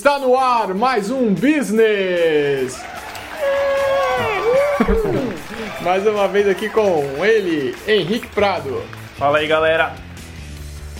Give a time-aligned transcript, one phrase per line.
[0.00, 2.80] Está no ar mais um Business!
[5.84, 8.82] mais uma vez aqui com ele, Henrique Prado.
[9.18, 9.94] Fala aí, galera.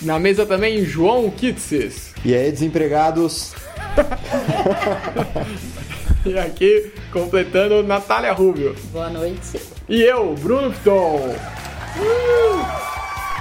[0.02, 2.12] Na mesa também, João Kitses.
[2.22, 3.54] E aí, desempregados?
[6.26, 8.76] e aqui, completando, Natália Rubio.
[8.92, 9.62] Boa noite.
[9.88, 11.34] E eu, Bruno Piton.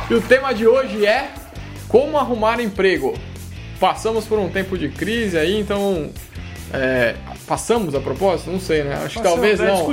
[0.10, 1.34] E o tema de hoje é
[1.90, 3.14] como arrumar emprego.
[3.80, 6.10] Passamos por um tempo de crise aí, então
[6.74, 7.16] é,
[7.48, 8.52] passamos a propósito?
[8.52, 8.96] Não sei, né?
[9.04, 9.90] Acho que talvez é não.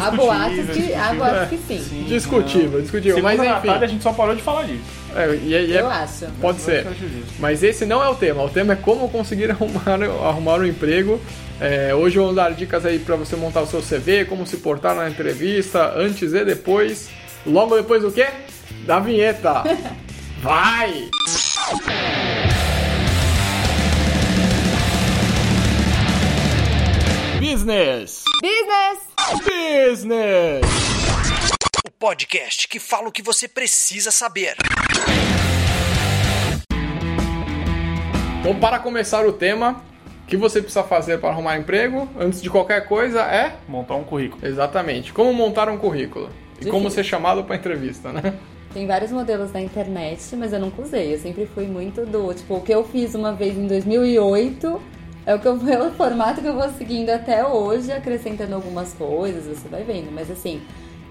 [0.00, 1.78] Há boatos que, há boatos que sim.
[1.82, 3.16] Sim, discutível, discutível.
[3.16, 3.66] Segundo Mas a enfim.
[3.68, 4.82] Natália, a gente só parou de falar disso.
[5.16, 6.26] É, e, e é- Eu acho.
[6.40, 6.86] Pode ser.
[7.38, 8.42] Mas esse não é o tema.
[8.42, 11.20] O tema é como conseguir arrumar, arrumar um emprego.
[11.60, 14.58] É, hoje eu vou dar dicas aí para você montar o seu CV, como se
[14.58, 17.08] portar na entrevista, antes e depois.
[17.46, 18.26] Logo depois do quê?
[18.86, 19.64] Da vinheta.
[20.42, 21.08] Vai!
[27.42, 28.22] Business!
[28.40, 29.08] Business!
[29.42, 30.62] Business!
[31.84, 34.54] O podcast que fala o que você precisa saber.
[38.38, 39.82] Então, para começar o tema,
[40.22, 44.04] o que você precisa fazer para arrumar emprego, antes de qualquer coisa, é Montar um
[44.04, 44.46] currículo.
[44.46, 45.12] Exatamente.
[45.12, 46.30] Como montar um currículo.
[46.60, 48.38] E como ser chamado para entrevista, né?
[48.72, 51.12] Tem vários modelos na internet, mas eu nunca usei.
[51.12, 52.32] Eu sempre fui muito do.
[52.32, 55.90] Tipo, o que eu fiz uma vez em 2008 é o, que eu, é o
[55.92, 60.10] formato que eu vou seguindo até hoje, acrescentando algumas coisas, você vai vendo.
[60.12, 60.60] Mas assim,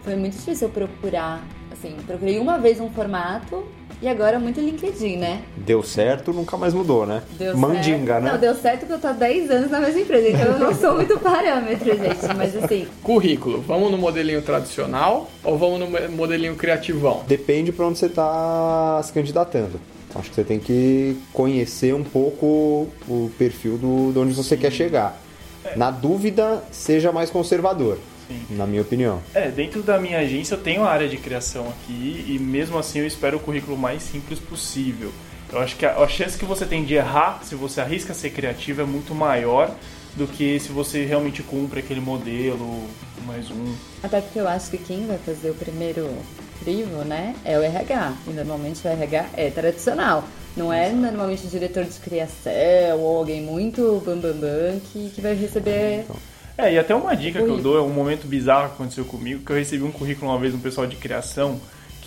[0.03, 1.42] foi muito difícil eu procurar.
[1.72, 3.64] Assim, procurei uma vez um formato
[4.02, 5.42] e agora é muito LinkedIn, né?
[5.56, 7.22] Deu certo, nunca mais mudou, né?
[7.38, 8.23] Deu Mandinga, certo.
[8.26, 8.31] né?
[8.31, 10.73] Não, deu certo porque eu tô há 10 anos na mesma empresa, então eu não
[10.75, 12.36] sou muito parâmetro, gente.
[12.36, 13.62] Mas assim, Currículo.
[13.62, 17.23] Vamos no modelinho tradicional ou vamos no mo- modelinho criativão?
[17.28, 19.80] Depende para onde você está se candidatando.
[20.16, 24.72] Acho que você tem que conhecer um pouco o perfil do, de onde você quer
[24.72, 25.18] chegar.
[25.76, 28.56] Na dúvida, seja mais conservador, Sim.
[28.56, 29.22] na minha opinião.
[29.34, 33.00] É, dentro da minha agência eu tenho a área de criação aqui e mesmo assim
[33.00, 35.12] eu espero o currículo mais simples possível.
[35.52, 38.31] Eu acho que a, a chance que você tem de errar se você arrisca ser
[38.31, 39.74] criativo é muito maior
[40.16, 42.84] do que se você realmente cumpre aquele modelo
[43.25, 43.74] mais um.
[44.03, 46.09] Até porque eu acho que quem vai fazer o primeiro
[46.64, 48.14] crivo, né, é o RH.
[48.28, 50.24] E normalmente o RH é tradicional.
[50.56, 55.22] Não é normalmente o diretor de criação ou alguém muito bambambam bam, bam, que, que
[55.22, 56.06] vai receber.
[56.58, 59.44] É, e até uma dica que eu dou, é um momento bizarro que aconteceu comigo,
[59.44, 61.60] que eu recebi um currículo uma vez de um pessoal de criação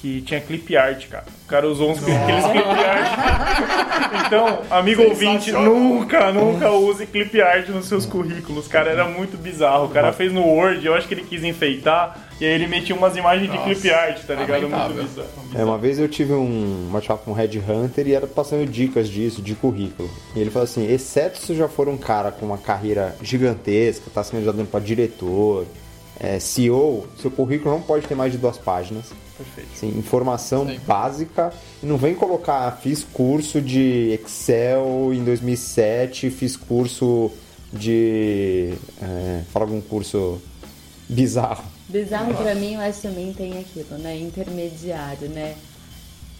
[0.05, 1.25] que tinha clip art, cara.
[1.47, 4.27] O cara usou uns aqueles clip art.
[4.27, 8.91] Então, amigo ouvinte, nunca, nunca use clip art nos seus currículos, cara.
[8.91, 9.87] Era muito bizarro.
[9.87, 12.95] O cara fez no Word, eu acho que ele quis enfeitar, e aí ele metia
[12.95, 14.69] umas imagens de clip art, tá ligado?
[14.69, 15.05] Muito lamentável.
[15.05, 15.29] bizarro.
[15.55, 19.41] É, uma vez eu tive um bate-papo com um Headhunter e era passando dicas disso,
[19.41, 20.11] de currículo.
[20.37, 24.23] E ele falou assim: exceto se já for um cara com uma carreira gigantesca, tá
[24.23, 25.65] se candidatando para diretor,
[26.19, 29.07] é, CEO, seu currículo não pode ter mais de duas páginas.
[29.37, 29.69] Perfeito.
[29.75, 30.79] Assim, informação Sim.
[30.87, 31.53] básica.
[31.83, 37.31] E não vem colocar, fiz curso de Excel em 2007, fiz curso
[37.73, 38.75] de.
[39.03, 40.41] É, fala algum curso
[41.09, 41.65] bizarro.
[41.89, 44.17] Bizarro pra mim, eu acho que também tem aquilo, né?
[44.17, 45.55] Intermediário, né?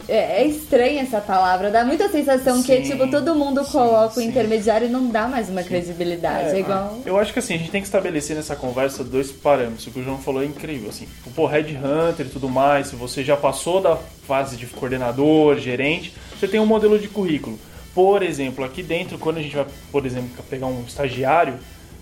[0.07, 4.21] É, é estranha essa palavra, dá muita sensação que, Sim, tipo, todo mundo coloca o
[4.21, 4.27] sim.
[4.27, 6.55] intermediário e não dá mais uma credibilidade.
[6.55, 6.99] É, igual.
[7.05, 9.87] Eu acho que assim, a gente tem que estabelecer nessa conversa dois parâmetros.
[9.87, 11.07] O que o João falou é incrível, assim.
[11.35, 13.97] Pô, Headhunter e tudo mais, se você já passou da
[14.27, 17.57] fase de coordenador, gerente, você tem um modelo de currículo.
[17.93, 21.55] Por exemplo, aqui dentro, quando a gente vai, por exemplo, pegar um estagiário,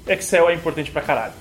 [0.07, 1.33] Excel é importante pra caralho.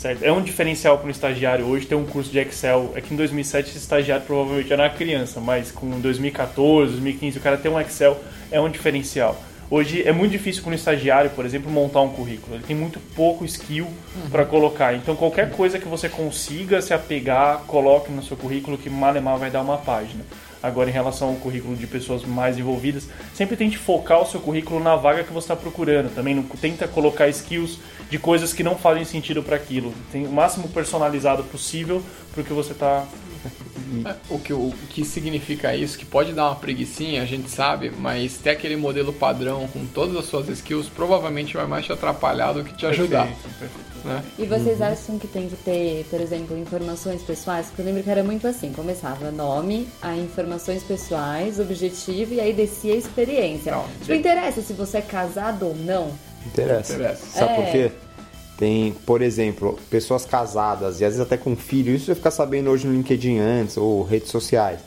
[0.00, 0.22] Certo?
[0.22, 2.90] É um diferencial para um estagiário hoje ter um curso de Excel.
[2.94, 7.40] É que em 2007 esse estagiário provavelmente era uma criança, mas com 2014, 2015 o
[7.42, 8.18] cara ter um Excel
[8.50, 9.38] é um diferencial.
[9.70, 12.56] Hoje é muito difícil para um estagiário, por exemplo, montar um currículo.
[12.56, 13.88] Ele tem muito pouco skill
[14.30, 14.94] para colocar.
[14.94, 19.50] Então qualquer coisa que você consiga se apegar, coloque no seu currículo que malemar vai
[19.50, 20.24] dar uma página.
[20.62, 24.78] Agora, em relação ao currículo de pessoas mais envolvidas, sempre tente focar o seu currículo
[24.78, 26.14] na vaga que você está procurando.
[26.14, 27.78] Também não tenta colocar skills
[28.10, 29.94] de coisas que não fazem sentido para aquilo.
[30.12, 32.02] Tem o máximo personalizado possível
[32.32, 33.06] para o que você está.
[34.28, 35.98] O que, o que significa isso?
[35.98, 40.16] Que pode dar uma preguiçinha, a gente sabe, mas ter aquele modelo padrão com todas
[40.16, 43.26] as suas skills provavelmente vai mais te atrapalhar do que te ajudar.
[43.26, 43.90] Perfeito, perfeito.
[44.04, 44.22] Né?
[44.38, 47.66] E vocês acham que tem que ter, por exemplo, informações pessoais?
[47.66, 52.52] Porque eu lembro que era muito assim, começava nome, aí informações pessoais, objetivo e aí
[52.52, 53.72] descia a experiência.
[53.72, 56.10] Não, Tipo, interessa se você é casado ou não?
[56.46, 56.94] Interessa.
[56.94, 57.26] Interessa.
[57.26, 57.56] Sabe É.
[57.56, 57.92] por quê?
[58.60, 61.94] Tem, por exemplo, pessoas casadas e às vezes até com filho.
[61.94, 64.80] Isso você ficar sabendo hoje no LinkedIn antes ou redes sociais.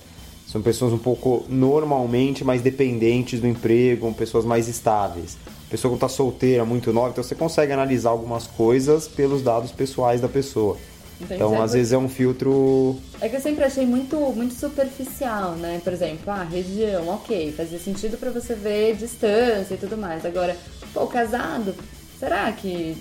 [0.48, 5.36] São pessoas um pouco normalmente mais dependentes do emprego, pessoas mais estáveis.
[5.72, 10.22] pessoa que está solteira, muito nova, então você consegue analisar algumas coisas pelos dados pessoais
[10.22, 10.78] da pessoa.
[11.20, 12.96] Então, Então, às vezes é um filtro.
[13.20, 15.82] É que eu sempre achei muito, muito superficial, né?
[15.84, 20.24] Por exemplo, ah, região, ok, fazia sentido pra você ver distância e tudo mais.
[20.24, 20.56] Agora,
[20.94, 21.74] pô, casado,
[22.20, 22.96] será que.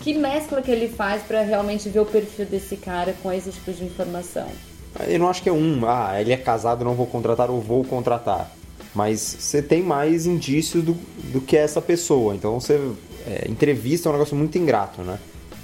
[0.00, 3.72] Que mescla que ele faz pra realmente ver o perfil desse cara com esse tipo
[3.72, 4.48] de informação?
[5.06, 7.84] Eu não acho que é um, ah, ele é casado, não vou contratar ou vou
[7.84, 8.50] contratar.
[8.94, 10.94] Mas você tem mais indícios do,
[11.32, 12.34] do que essa pessoa.
[12.34, 12.80] Então você.
[13.26, 15.18] é, entrevista é um negócio muito ingrato, né?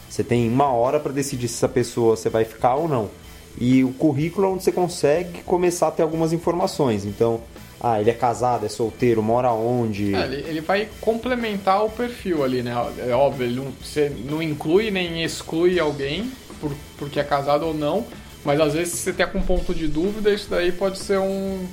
[0.09, 3.11] Você tem uma hora para decidir se essa pessoa você vai ficar ou não.
[3.59, 7.05] E o currículo é onde você consegue começar a ter algumas informações.
[7.05, 7.41] Então,
[7.87, 10.15] ah, ele é casado, é solteiro, mora onde.
[10.15, 12.73] É, ele, ele vai complementar o perfil ali, né?
[13.07, 17.75] É óbvio, ele não, você não inclui nem exclui alguém por, porque é casado ou
[17.75, 18.07] não,
[18.43, 21.67] mas às vezes se você tem com ponto de dúvida, isso daí pode ser um.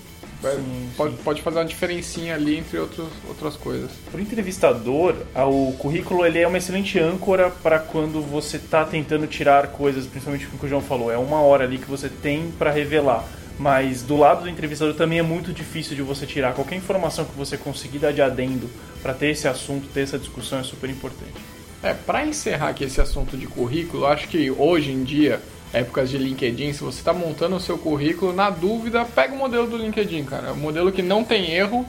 [0.43, 0.57] é,
[0.97, 3.89] pode, pode fazer uma diferencinha ali entre outros, outras coisas.
[4.11, 9.27] Para o entrevistador, o currículo ele é uma excelente âncora para quando você está tentando
[9.27, 11.09] tirar coisas, principalmente o que o João falou.
[11.09, 13.25] É uma hora ali que você tem para revelar.
[13.61, 16.55] Mas do lado do entrevistador também é muito difícil de você tirar.
[16.55, 18.67] Qualquer informação que você conseguir dar de adendo
[19.03, 21.35] para ter esse assunto, ter essa discussão é super importante.
[21.83, 25.39] É, para encerrar aqui esse assunto de currículo, acho que hoje em dia,
[25.71, 29.67] épocas de LinkedIn, se você está montando o seu currículo, na dúvida, pega o modelo
[29.67, 30.47] do LinkedIn, cara.
[30.47, 31.85] É um modelo que não tem erro.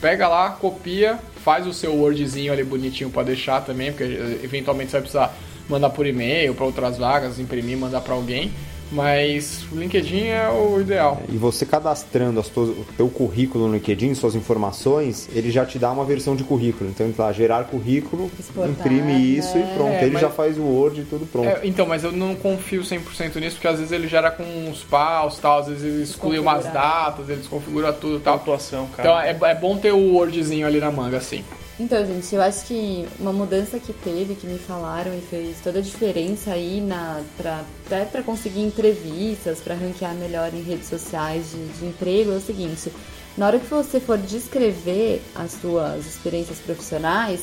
[0.00, 4.90] Pega lá, copia, faz o seu Wordzinho ali bonitinho para deixar também, porque eh, eventualmente
[4.90, 5.36] você vai precisar
[5.68, 8.52] mandar por e-mail para outras vagas, imprimir, mandar para alguém.
[8.92, 11.20] Mas o LinkedIn é o ideal.
[11.28, 15.78] E você cadastrando as tuas- o teu currículo no LinkedIn, suas informações, ele já te
[15.78, 16.90] dá uma versão de currículo.
[16.90, 19.68] Então ele tá gerar currículo, Exportar, imprime isso né?
[19.72, 19.92] e pronto.
[19.92, 21.48] É, ele mas- já faz o Word e tudo pronto.
[21.48, 24.82] É, então, mas eu não confio 100% nisso, porque às vezes ele gera com uns
[24.84, 27.04] paus, tal, às vezes ele exclui umas Desconfigurar.
[27.06, 28.34] datas, ele desconfigura tudo e tal.
[28.36, 29.26] Atuação, Então cara.
[29.26, 31.42] é, é bom ter o Wordzinho ali na manga, assim.
[31.78, 35.80] Então, gente, eu acho que uma mudança que teve, que me falaram e fez toda
[35.80, 41.46] a diferença aí na, pra, até para conseguir entrevistas, para ranquear melhor em redes sociais
[41.50, 42.92] de, de emprego, é o seguinte:
[43.36, 47.40] na hora que você for descrever as suas experiências profissionais,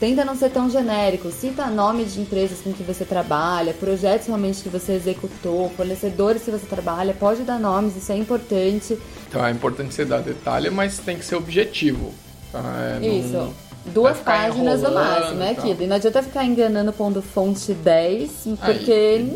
[0.00, 1.30] tenta não ser tão genérico.
[1.30, 6.50] Cita nome de empresas com que você trabalha, projetos realmente que você executou, fornecedores que
[6.50, 8.98] você trabalha, pode dar nomes, isso é importante.
[9.28, 12.14] Então é importante você dar detalhe, mas tem que ser objetivo.
[12.50, 12.62] tá?
[12.80, 13.54] É, não- Isso.
[13.86, 15.64] Duas páginas no máximo, é tal.
[15.64, 15.82] aquilo.
[15.82, 18.92] E não adianta ficar enganando pondo fonte 10, Aí, porque.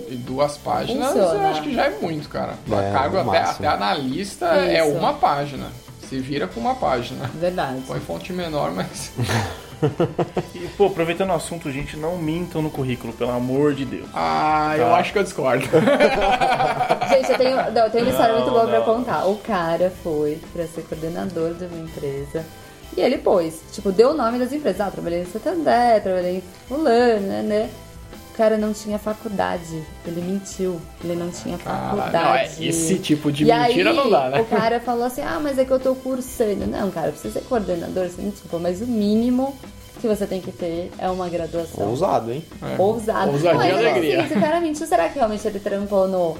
[0.09, 1.49] e, e duas páginas eu Funciona.
[1.50, 2.55] acho que já é muito, cara.
[2.67, 4.97] Pra É, cargo até, até analista é Isso.
[4.97, 5.67] uma página.
[6.09, 7.31] Se vira com uma página.
[7.39, 7.83] Verdade.
[7.87, 9.12] Põe fonte menor, mas.
[10.56, 14.09] E, pô, aproveitando o assunto, gente, não mintam no currículo, pelo amor de Deus.
[14.12, 14.97] Ah, eu Tá.
[14.97, 15.65] acho que eu discordo.
[17.11, 18.85] Gente, eu tenho, não, eu tenho uma história Não, muito boa pra não.
[18.85, 19.27] contar.
[19.27, 22.45] O cara foi pra ser coordenador de uma empresa.
[22.99, 24.81] E ele pôs, tipo, deu o nome das empresas.
[24.81, 27.71] Ah, trabalhei em Santander, trabalhei em fulano, né, né?
[28.35, 29.85] O cara não tinha faculdade.
[30.05, 30.81] Ele mentiu.
[31.05, 32.12] Ele não tinha faculdade.
[32.12, 34.41] não, é- esse tipo de E mentira aí, não dá, né?
[34.41, 36.67] O cara falou assim: ah, mas é que eu tô cursando.
[36.67, 39.56] Não, cara, você ser coordenador, você me desculpa, mas o mínimo
[40.00, 41.89] que você tem que ter é uma graduação.
[41.89, 42.45] Ousado, hein?
[42.61, 42.83] É.
[42.83, 43.31] Ousado.
[43.31, 44.21] Ousadia Mas, e alegria.
[44.23, 46.37] Assim, se o cara mentiu, será que realmente ele trampou no,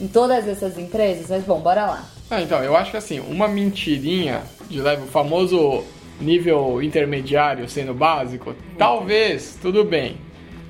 [0.00, 1.26] em todas essas empresas?
[1.28, 2.04] Mas bom, bora lá.
[2.28, 5.82] Ah, então, eu acho que assim, uma mentirinha de leve, o famoso
[6.20, 10.16] nível intermediário sendo básico, talvez, tudo bem.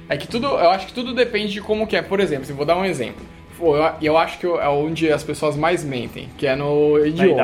[0.09, 2.02] É que tudo, eu acho que tudo depende de como que é.
[2.02, 3.25] Por exemplo, se eu vou dar um exemplo.
[3.57, 7.42] Pô, eu, eu acho que é onde as pessoas mais mentem, que é no idioma.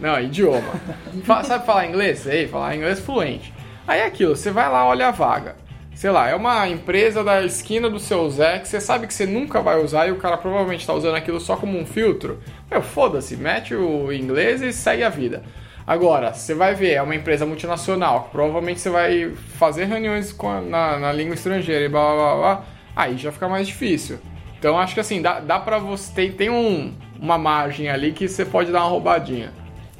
[0.00, 0.80] Não, idioma.
[1.24, 2.20] Fa- Sabe falar inglês?
[2.20, 3.52] Sei, falar inglês fluente.
[3.86, 5.56] Aí é aquilo, você vai lá, olha a vaga.
[5.94, 9.26] Sei lá, é uma empresa da esquina do seu Zé que você sabe que você
[9.26, 12.40] nunca vai usar e o cara provavelmente tá usando aquilo só como um filtro.
[12.70, 15.42] Meu, foda-se, mete o inglês e segue a vida.
[15.86, 20.98] Agora, você vai ver, é uma empresa multinacional, provavelmente você vai fazer reuniões a- na,
[20.98, 24.18] na língua estrangeira e blá blá blá blá, aí já fica mais difícil.
[24.58, 26.12] Então acho que assim, dá, dá pra você.
[26.12, 29.52] Tem, tem um, uma margem ali que você pode dar uma roubadinha.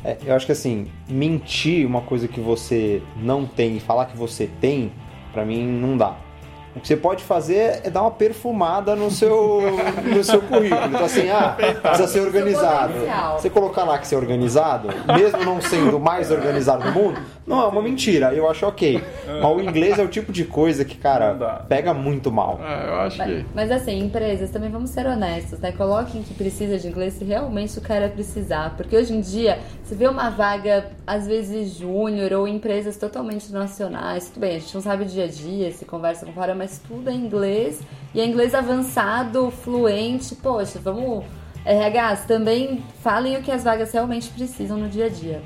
[0.04, 4.16] É, eu acho que assim, mentir uma coisa que você não tem e falar que
[4.16, 4.92] você tem,
[5.32, 6.14] pra mim não dá.
[6.74, 9.62] O que você pode fazer é dar uma perfumada no seu,
[10.04, 10.86] no seu currículo.
[10.86, 12.94] Então assim, ah, precisa ser organizado.
[13.38, 17.20] Você colocar lá que você é organizado, mesmo não sendo o mais organizado do mundo,
[17.46, 19.02] não é uma mentira, eu acho ok.
[19.26, 22.60] Mas o inglês é o tipo de coisa que, cara, pega muito mal.
[22.62, 23.46] É, eu acho Mas, que.
[23.54, 25.72] mas assim, empresas, também vamos ser honestos, né?
[25.72, 28.74] Coloquem que precisa de inglês se realmente o cara precisar.
[28.76, 34.28] Porque hoje em dia, você vê uma vaga, às vezes júnior, ou empresas totalmente nacionais.
[34.28, 36.80] Tudo bem, a gente não sabe o dia a dia, se conversa com fora, mas
[36.86, 37.80] tudo é inglês.
[38.14, 40.34] E é inglês avançado, fluente.
[40.36, 41.24] Poxa, vamos.
[41.64, 45.42] RHs, também falem o que as vagas realmente precisam no dia a dia.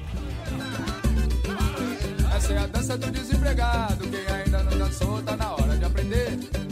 [2.34, 4.08] Essa é a dança do desempregado.
[4.08, 6.65] Quem ainda não dançou, tá na hora de aprender.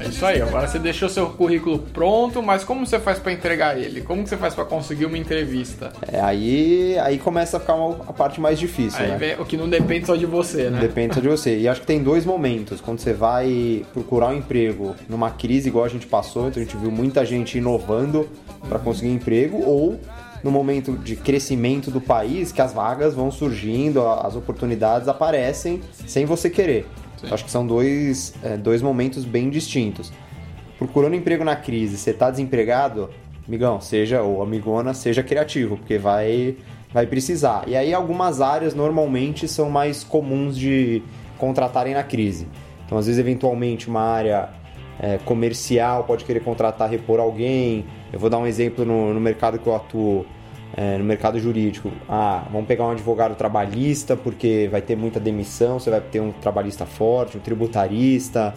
[0.00, 3.78] É isso aí, agora você deixou seu currículo pronto, mas como você faz pra entregar
[3.78, 4.00] ele?
[4.00, 5.92] Como que você faz pra conseguir uma entrevista?
[6.10, 9.16] É, aí, aí começa a ficar uma, a parte mais difícil, Aí né?
[9.16, 10.80] vem o que não depende só de você, né?
[10.80, 11.58] Depende só de você.
[11.58, 12.80] E acho que tem dois momentos.
[12.80, 16.76] Quando você vai procurar um emprego numa crise igual a gente passou, então a gente
[16.76, 18.28] viu muita gente inovando
[18.68, 19.98] para conseguir emprego, ou
[20.42, 26.24] no momento de crescimento do país, que as vagas vão surgindo, as oportunidades aparecem sem
[26.24, 26.86] você querer.
[27.22, 30.12] Então, acho que são dois, é, dois momentos bem distintos.
[30.78, 33.10] Procurando emprego na crise, você tá desempregado,
[33.46, 36.56] amigão, seja, ou amigona, seja criativo, porque vai,
[36.92, 37.64] vai precisar.
[37.66, 41.02] E aí algumas áreas normalmente são mais comuns de
[41.36, 42.46] contratarem na crise.
[42.86, 44.50] Então, às vezes, eventualmente, uma área
[45.00, 47.84] é, comercial pode querer contratar, repor alguém.
[48.12, 50.26] Eu vou dar um exemplo no, no mercado que eu atuo,
[50.78, 51.90] é, no mercado jurídico.
[52.08, 56.30] Ah, vamos pegar um advogado trabalhista, porque vai ter muita demissão, você vai ter um
[56.30, 58.54] trabalhista forte, um tributarista.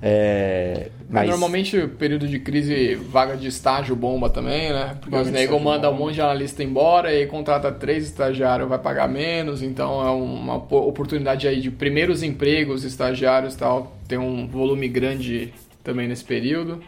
[0.00, 1.28] É, mas...
[1.28, 4.96] Normalmente, período de crise, vaga de estágio bomba também, né?
[4.98, 8.78] Porque Vaga os nego mandam um monte de analista embora e contrata três estagiários, vai
[8.78, 14.16] pagar menos, então é uma po- oportunidade aí de primeiros empregos, estagiários e tal, tem
[14.16, 15.52] um volume grande
[15.84, 16.80] também nesse período.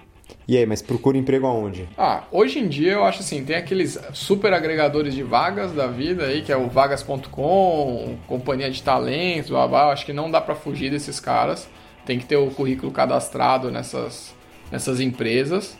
[0.46, 1.88] E aí, mas procura emprego aonde?
[1.96, 6.25] Ah, hoje em dia eu acho assim, tem aqueles super agregadores de vagas da vida
[6.25, 10.54] aí, que é o vagas.com, companhia de talentos, blá, blá, acho que não dá pra
[10.54, 11.68] fugir desses caras.
[12.04, 14.34] Tem que ter o currículo cadastrado nessas,
[14.70, 15.78] nessas empresas.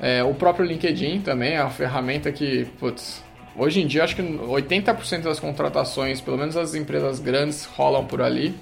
[0.00, 3.22] É, o próprio LinkedIn também é uma ferramenta que, putz,
[3.56, 8.20] hoje em dia acho que 80% das contratações, pelo menos as empresas grandes, rolam por
[8.20, 8.54] ali,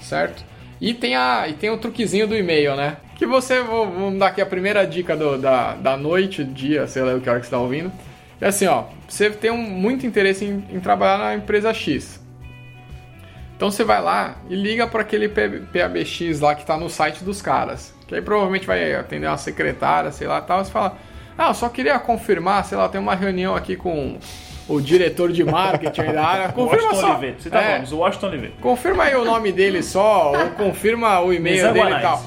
[0.00, 0.44] certo?
[0.80, 2.96] E tem, a, e tem o truquezinho do e-mail, né?
[3.20, 7.12] Que você, vamos dar aqui a primeira dica do- da, da noite, dia, sei lá
[7.14, 7.92] o que hora que você está ouvindo.
[8.40, 12.18] É assim, ó, você tem um, muito interesse em, em trabalhar na empresa X.
[13.54, 17.42] Então você vai lá e liga para aquele PABX lá que está no site dos
[17.42, 17.92] caras.
[18.08, 20.64] Que aí provavelmente vai atender uma secretária, sei lá e tal.
[20.64, 20.96] Você fala,
[21.36, 24.16] ah, eu só queria confirmar, sei lá, tem uma reunião aqui com
[24.66, 26.48] o diretor de marketing da área.
[26.56, 27.18] Confirma Washington só.
[27.38, 28.54] Você tá É, o Washington Oliveira.
[28.62, 32.24] Confirma aí o nome dele só, ou confirma o e-mail dele e tal.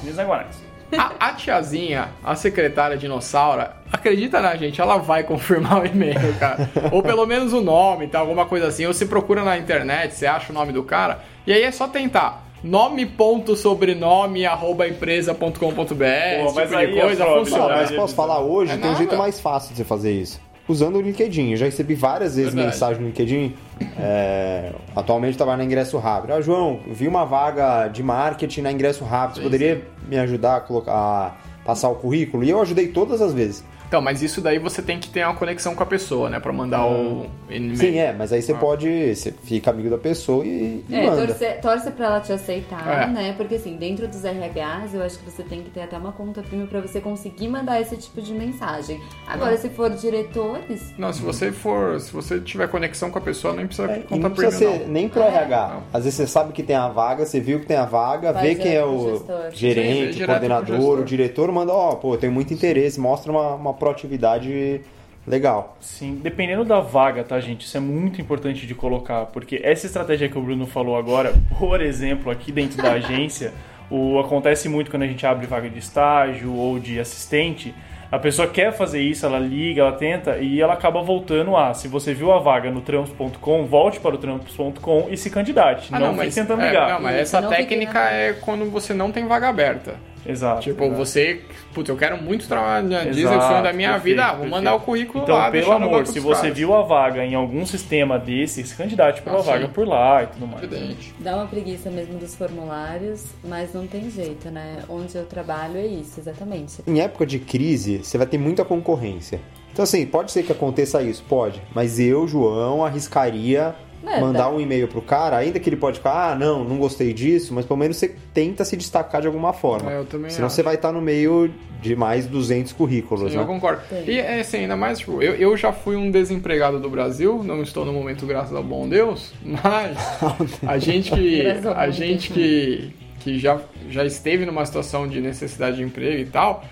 [0.98, 6.68] A, a tiazinha, a secretária dinossauro, acredita na gente, ela vai confirmar o e-mail, cara.
[6.92, 8.18] Ou pelo menos o nome, tá?
[8.20, 8.86] Alguma coisa assim.
[8.86, 11.20] Ou você procura na internet, você acha o nome do cara.
[11.46, 12.42] E aí é só tentar.
[12.62, 17.76] Nome.sobrenome arroba empresa.com.br esse mas tipo aí coisa funciona.
[17.76, 18.98] Mas posso falar hoje, É tem um nada.
[18.98, 20.40] jeito mais fácil de você fazer isso.
[20.66, 21.50] Usando o LinkedIn.
[21.50, 22.74] Eu já recebi várias vezes Verdade.
[22.74, 23.54] mensagem no LinkedIn.
[23.98, 26.32] É, atualmente estava na Ingresso Rápido.
[26.32, 29.36] Ah, João, vi uma vaga de marketing na Ingresso Rápido.
[29.36, 32.44] Você poderia me ajudar a, colocar, a passar o currículo?
[32.44, 33.62] E eu ajudei todas as vezes.
[33.94, 36.40] Então, mas isso daí você tem que ter uma conexão com a pessoa, né?
[36.40, 37.76] Pra mandar o e-mail.
[37.76, 39.14] Sim, é, mas aí você pode.
[39.14, 41.26] Você fica amigo da pessoa e, e É, manda.
[41.28, 43.06] torce, torce pra ela te aceitar, É.
[43.06, 43.34] né?
[43.36, 46.42] Porque assim, dentro dos RHs, eu acho que você tem que ter até uma conta
[46.42, 49.00] premium pra você conseguir mandar esse tipo de mensagem.
[49.28, 52.00] Agora, se for diretores, Não, se você for.
[52.00, 54.86] Se você tiver conexão com a pessoa, nem precisa É, contar não precisa premium, ser
[54.86, 54.92] não.
[54.92, 55.28] nem pro É.
[55.28, 55.68] RH.
[55.68, 55.82] Não.
[55.92, 58.42] Às vezes você sabe que tem a vaga, você viu que tem a vaga, Vai
[58.42, 59.42] vê quem é o gestor.
[59.52, 63.30] Sim, gerente, direto pro coordenador, o diretor, manda, ó, pô, eu tenho muito interesse, mostra
[63.30, 64.80] uma, uma proatividade
[65.26, 65.76] legal.
[65.80, 67.66] Sim, dependendo da vaga, tá, gente?
[67.66, 71.80] Isso é muito importante de colocar, porque essa estratégia que o Bruno falou agora, por
[71.82, 73.52] exemplo, aqui dentro da agência,
[73.90, 77.74] o, acontece muito quando a gente abre vaga de estágio ou de assistente.
[78.10, 81.74] A pessoa quer fazer isso, ela liga, ela tenta e ela acaba voltando a.
[81.74, 85.88] Se você viu a vaga no trampos.com, volte para o trampos.com e se candidate.
[85.90, 86.90] Ah, não, não, fique mas, tentando é, ligar.
[86.90, 89.94] não, mas essa não técnica é quando você não tem vaga aberta.
[90.26, 90.62] Exato.
[90.62, 90.96] Tipo, exato.
[90.98, 91.40] você,
[91.74, 94.26] putz, eu quero muito trabalhar na Disney, Exato, o sonho da minha perfeito, vida, ah,
[94.28, 94.54] vou perfeito.
[94.56, 96.56] mandar o currículo Então, lá, pelo deixar no amor, se você caras.
[96.56, 99.46] viu a vaga em algum sistema desse, se candidate para Ah, sim.
[99.50, 100.62] vaga por lá e tudo mais.
[100.64, 101.14] Evidente.
[101.20, 104.78] dá uma preguiça mesmo dos formulários, mas não tem jeito, né?
[104.88, 106.82] Onde eu trabalho é isso, exatamente.
[106.86, 109.40] Em época de crise, você vai ter muita concorrência.
[109.72, 111.60] Então, assim, pode ser que aconteça isso, pode.
[111.74, 113.74] Mas eu, João, arriscaria
[114.06, 114.50] É, mandar tá.
[114.50, 117.64] um e-mail pro cara, ainda que ele pode ficar, ah, não, não gostei disso, mas
[117.64, 119.90] pelo menos você tenta se destacar de alguma forma.
[119.90, 120.56] É, eu também Senão acho.
[120.56, 123.42] você vai estar no meio de mais 200 currículos, Sim, né?
[123.42, 123.82] eu concordo.
[123.88, 124.04] Sim.
[124.06, 127.62] E é assim, ainda mais, tipo, eu, eu já fui um desempregado do Brasil, não
[127.62, 129.96] estou no momento, graças ao bom Deus, mas
[130.66, 131.42] a gente que,
[131.74, 136.64] a gente que, que já, já esteve numa situação de necessidade de emprego e tal,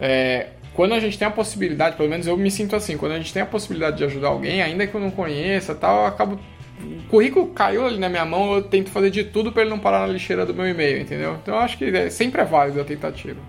[0.00, 3.18] é, quando a gente tem a possibilidade, pelo menos eu me sinto assim, quando a
[3.18, 6.38] gente tem a possibilidade de ajudar alguém, ainda que eu não conheça tal, eu acabo.
[7.06, 9.78] O currículo caiu ali na minha mão, eu tento fazer de tudo para ele não
[9.78, 11.36] parar na lixeira do meu e-mail, entendeu?
[11.42, 13.40] Então eu acho que é- sempre é válido a tentativa.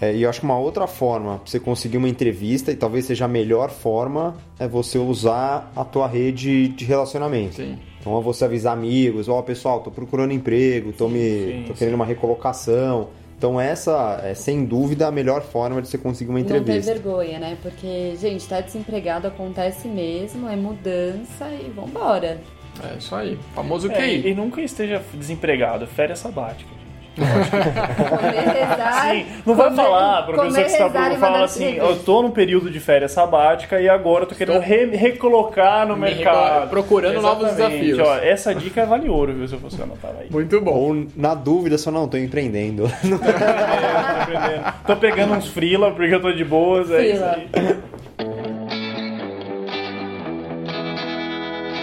[0.00, 3.04] É, e eu acho que uma outra forma pra você conseguir uma entrevista, e talvez
[3.04, 7.56] seja a melhor forma, é você usar a tua rede de relacionamento.
[7.56, 7.78] Sim.
[8.00, 11.78] Então é você avisar amigos, ó pessoal, tô procurando emprego, tô, me, sim, tô sim.
[11.80, 13.08] querendo uma recolocação.
[13.36, 16.92] Então essa é sem dúvida a melhor forma de você conseguir uma Não ter entrevista.
[16.94, 17.58] vergonha, né?
[17.62, 22.40] Porque, gente, tá desempregado acontece mesmo, é mudança e vambora.
[22.82, 23.38] É isso aí.
[23.54, 24.28] Famoso É, QI.
[24.28, 26.70] e nunca esteja desempregado, férias sabática.
[27.16, 29.10] Comer, rezar.
[29.10, 32.22] Sim, não vai comer- falar pra pessoa comer, que está e fala assim, eu tô
[32.22, 36.70] num período de férias sabática e agora eu tô querendo re- recolocar no Me mercado.
[36.70, 37.84] procurando novos Exatamente.
[37.90, 38.08] desafios.
[38.08, 40.28] Ó, essa dica vale ouro, viu, se você anotar aí.
[40.30, 40.70] Muito bom.
[40.72, 42.86] Ou na dúvida, só não, tô empreendendo.
[42.86, 44.74] É, tô, aprendendo.
[44.86, 47.36] Tô pegando uns freela porque eu tô de boas, é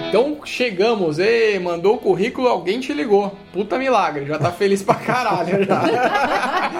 [0.09, 3.35] Então chegamos, e mandou o currículo, alguém te ligou.
[3.51, 6.71] Puta milagre, já tá feliz pra caralho já.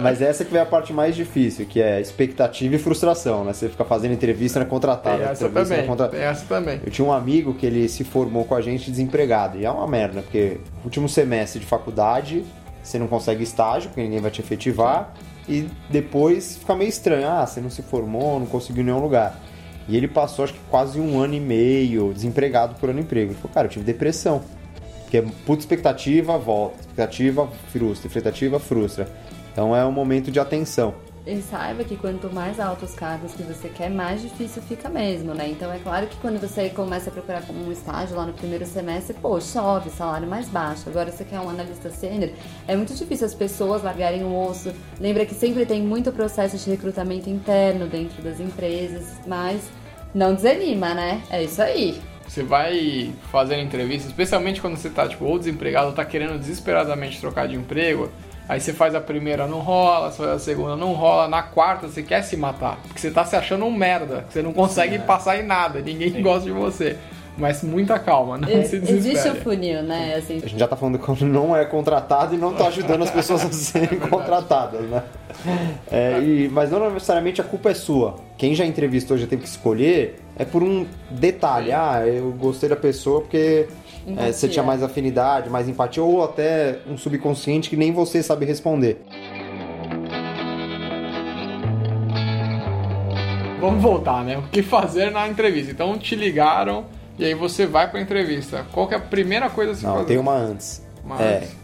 [0.00, 3.52] Mas essa que vem a parte mais difícil, que é expectativa e frustração, né?
[3.52, 5.18] Você fica fazendo entrevista na contratada.
[5.18, 6.80] Tem essa também, contra- tem essa também.
[6.84, 9.58] Eu tinha um amigo que ele se formou com a gente desempregado.
[9.58, 12.44] E é uma merda, porque último semestre de faculdade,
[12.82, 15.12] você não consegue estágio, porque ninguém vai te efetivar.
[15.48, 17.28] E depois fica meio estranho.
[17.28, 19.38] Ah, você não se formou, não conseguiu nenhum lugar.
[19.88, 23.32] E ele passou, acho que quase um ano e meio desempregado por ano emprego.
[23.32, 24.42] Ele falou, cara, eu tive depressão.
[25.02, 26.80] Porque é puta expectativa, volta.
[26.80, 28.08] Expectativa, frustra.
[28.08, 29.08] Expectativa, frustra.
[29.52, 30.94] Então é um momento de atenção.
[31.26, 35.48] E saiba que quanto mais altos cargos que você quer, mais difícil fica mesmo, né?
[35.48, 39.16] Então é claro que quando você começa a procurar um estágio lá no primeiro semestre,
[39.20, 40.88] pô, chove, salário mais baixo.
[40.88, 42.30] Agora você quer um analista sênior,
[42.68, 44.72] é muito difícil as pessoas largarem o osso.
[45.00, 49.68] Lembra que sempre tem muito processo de recrutamento interno dentro das empresas, mas
[50.14, 51.22] não desanima, né?
[51.28, 52.00] É isso aí.
[52.28, 57.20] Você vai fazendo entrevista, especialmente quando você tá, tipo, ou desempregado, ou tá querendo desesperadamente
[57.20, 58.12] trocar de emprego.
[58.48, 61.26] Aí você faz a primeira, não rola, você faz a segunda, não rola.
[61.26, 62.78] Na quarta, você quer se matar.
[62.86, 64.24] Porque você tá se achando um merda.
[64.28, 65.80] que Você não consegue passar em nada.
[65.80, 66.96] Ninguém gosta de você.
[67.38, 69.40] Mas muita calma, não se Existe o desespere.
[69.40, 70.14] funil, né?
[70.16, 73.10] Assim, A gente já tá falando quando não é contratado e não tá ajudando as
[73.10, 75.02] pessoas a serem contratadas, né?
[75.90, 78.16] É, e- mas não necessariamente a culpa é sua.
[78.38, 81.72] Quem já entrevistou, já teve que escolher, é por um detalhe.
[81.72, 83.68] Ah, eu gostei da pessoa porque
[84.16, 88.46] é, você tinha mais afinidade, mais empatia, ou até um subconsciente que nem você sabe
[88.46, 89.02] responder.
[93.60, 94.38] Vamos voltar, né?
[94.38, 95.72] O que fazer na entrevista?
[95.72, 96.84] Então te ligaram
[97.18, 98.64] e aí você vai pra entrevista.
[98.72, 100.06] Qual que é a primeira coisa a se Não, fazer?
[100.06, 100.86] tem uma antes.
[101.04, 101.56] Uma é, antes.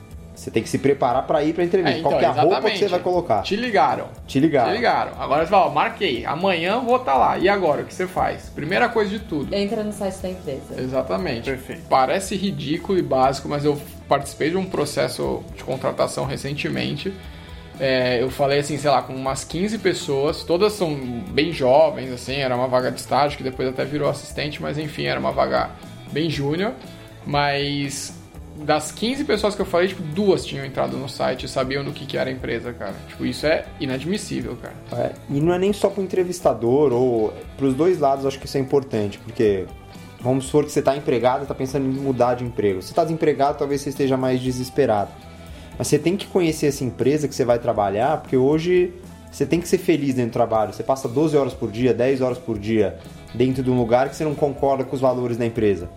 [0.43, 1.99] Você tem que se preparar pra ir pra É, entrevista.
[1.99, 3.43] então, Qual é a roupa que você vai colocar?
[3.43, 4.09] Te ligaram.
[4.27, 4.71] Te ligaram.
[4.71, 5.13] Te ligaram.
[5.21, 6.25] Agora você fala, ó, marquei.
[6.27, 7.39] Amanhã vou estar lá.
[7.39, 8.51] E agora, o que você faz?
[8.55, 9.55] Primeira coisa de tudo.
[9.55, 10.81] entra no site da empresa.
[10.81, 11.51] Exatamente.
[11.51, 11.83] Perfeito.
[11.89, 17.13] Parece ridículo e básico, mas eu participei de um processo de contratação recentemente.
[17.81, 20.95] É, eu falei assim, sei lá, com umas 15 pessoas, todas são
[21.31, 25.05] bem jovens, assim, era uma vaga de estágio, que depois até virou assistente, mas enfim,
[25.07, 25.71] era uma vaga
[26.13, 26.73] bem júnior.
[27.27, 28.15] Mas
[28.57, 31.93] das 15 pessoas que eu falei, tipo, duas tinham entrado no site e sabiam do
[31.93, 32.95] que, que era a empresa, cara.
[33.09, 34.75] Tipo, isso é inadmissível, cara.
[34.93, 38.57] É, e não é nem só pro entrevistador ou pros dois lados, acho que isso
[38.57, 39.67] é importante, porque
[40.21, 42.83] vamos supor que você está empregado está pensando em mudar de emprego.
[42.83, 45.11] Se está desempregado, talvez você esteja mais desesperado.
[45.79, 48.93] Mas você tem que conhecer essa empresa que você vai trabalhar, porque hoje
[49.33, 50.75] você tem que ser feliz dentro do trabalho.
[50.75, 52.99] Você passa 12 horas por dia, 10 horas por dia
[53.35, 55.89] dentro de um lugar que você não concorda com os valores da empresa.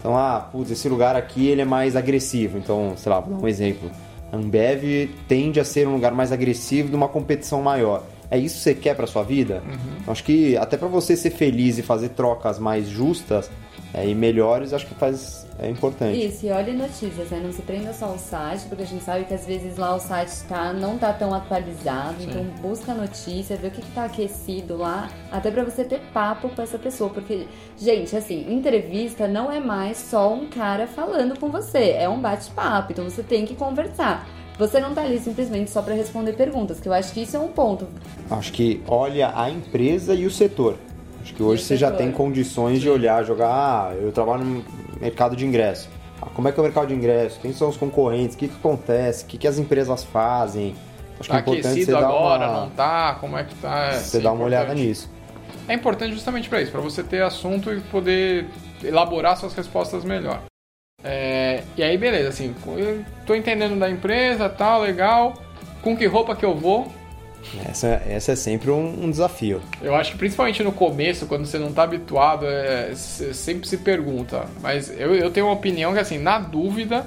[0.00, 2.56] Então, ah, putz, esse lugar aqui ele é mais agressivo.
[2.56, 3.90] Então, sei lá, vou dar um exemplo.
[4.32, 8.04] A Ambev tende a ser um lugar mais agressivo de uma competição maior.
[8.30, 9.62] É isso que você quer para sua vida?
[10.00, 13.50] Então, acho que até para você ser feliz e fazer trocas mais justas
[13.92, 16.24] é, e melhores, acho que faz é importante.
[16.24, 17.40] Isso, e olhe notícias, né?
[17.42, 19.98] Não se prenda só ao site, porque a gente sabe que às vezes lá o
[19.98, 22.22] site tá, não tá tão atualizado.
[22.22, 26.48] Então busca notícia, vê o que, que tá aquecido lá, até pra você ter papo
[26.48, 27.10] com essa pessoa.
[27.10, 32.20] Porque, gente, assim, entrevista não é mais só um cara falando com você, é um
[32.20, 32.92] bate-papo.
[32.92, 34.26] Então você tem que conversar.
[34.58, 37.40] Você não tá ali simplesmente só pra responder perguntas, que eu acho que isso é
[37.40, 37.86] um ponto.
[38.28, 40.76] Acho que olha a empresa e o setor.
[41.22, 44.64] Acho que hoje você já tem condições de olhar, jogar, ah, eu trabalho no
[45.00, 45.88] mercado de ingresso.
[46.20, 47.38] Ah, como é que é o mercado de ingresso?
[47.40, 48.34] Quem são os concorrentes?
[48.34, 49.24] O que, que acontece?
[49.24, 50.74] O que, que as empresas fazem?
[51.20, 53.16] Acho que Tá é importante você aquecido dar agora, uma, não tá?
[53.20, 53.86] Como é que tá?
[53.86, 55.10] É, você sim, dar uma olhada nisso.
[55.68, 58.46] É importante justamente para isso, para você ter assunto e poder
[58.82, 60.42] elaborar suas respostas melhor.
[61.02, 65.34] É, e aí, beleza, assim, eu tô entendendo da empresa, tal, legal.
[65.82, 66.90] Com que roupa que eu vou?
[67.68, 69.60] Essa, essa é sempre um, um desafio.
[69.80, 74.46] Eu acho que principalmente no começo, quando você não tá habituado, é, sempre se pergunta.
[74.60, 77.06] Mas eu, eu tenho uma opinião que, assim, na dúvida,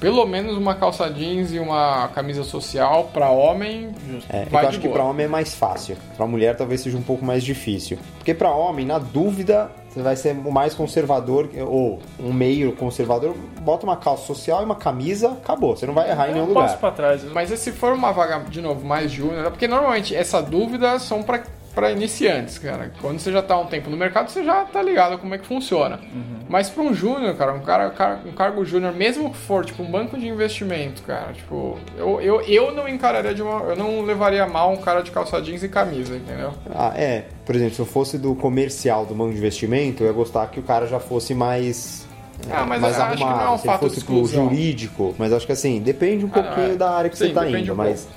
[0.00, 3.90] pelo menos uma calça jeans e uma camisa social para homem
[4.28, 5.96] É, vai eu acho que para homem é mais fácil.
[6.16, 7.98] Para mulher talvez seja um pouco mais difícil.
[8.16, 13.34] Porque para homem, na dúvida, você vai ser o mais conservador, ou um meio conservador,
[13.60, 15.76] bota uma calça social e uma camisa, acabou.
[15.76, 16.78] Você não vai errar em nenhum um passo lugar.
[16.78, 17.24] pra trás.
[17.24, 21.24] Mas e se for uma vaga, de novo, mais júnior, porque normalmente essa dúvida são
[21.24, 21.42] pra,
[21.74, 22.90] pra iniciantes, cara.
[23.00, 25.46] Quando você já tá um tempo no mercado, você já tá ligado como é que
[25.46, 26.00] funciona.
[26.48, 29.82] Mas pra um júnior, cara, um, cara, car- um cargo júnior, mesmo que for, tipo,
[29.82, 33.60] um banco de investimento, cara, tipo, eu, eu, eu não encararia de uma.
[33.60, 36.52] Eu não levaria mal um cara de calça jeans e camisa, entendeu?
[36.74, 37.24] Ah, é.
[37.46, 40.58] Por exemplo, se eu fosse do comercial do banco de investimento, eu ia gostar que
[40.60, 42.06] o cara já fosse mais.
[42.50, 43.62] Ah, mas mais eu acho que não é um arrumado.
[43.62, 46.76] fato fosse pro jurídico, mas acho que assim, depende um Ah, pouquinho é.
[46.76, 47.72] da área que Sim, você tá depende indo.
[47.74, 48.08] um mas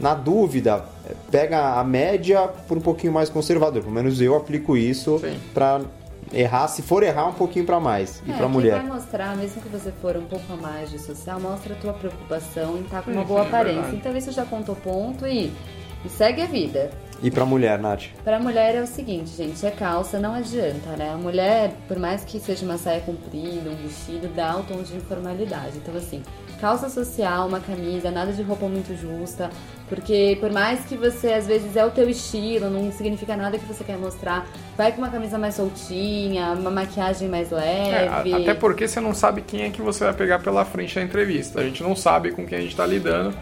[0.00, 0.84] na dúvida,
[1.30, 3.82] pega a média por um pouquinho mais conservador.
[3.82, 5.20] Pelo menos eu aplico isso
[5.52, 5.80] pra
[6.32, 8.22] errar, se for errar, um pouquinho pra mais.
[8.26, 8.80] E É, pra que mulher.
[8.82, 11.92] vai mostrar, mesmo que você for um pouco a mais de social, mostra a tua
[11.94, 13.74] preocupação em estar com Sim, uma boa é aparência.
[13.82, 13.96] verdade.
[13.96, 15.52] então isso já contou ponto e,
[16.04, 16.90] e segue a vida.
[17.20, 18.04] E pra mulher, Nath?
[18.22, 21.10] Pra mulher é o seguinte, gente, é calça, não adianta, né?
[21.12, 24.94] A mulher, por mais que seja uma saia comprida, um vestido, dá o tom de
[24.96, 25.78] informalidade.
[25.78, 26.22] Então, assim,
[26.60, 29.50] calça social, uma camisa, nada de roupa muito justa,
[29.88, 33.64] porque por mais que você, às vezes, é o teu estilo, não significa nada que
[33.66, 38.32] você quer mostrar, vai com uma camisa mais soltinha, uma maquiagem mais É, leve.
[38.32, 41.02] a- até porque você não sabe quem é que você vai pegar pela frente da
[41.02, 41.58] entrevista.
[41.60, 43.36] A gente não sabe com quem a gente tá lidando.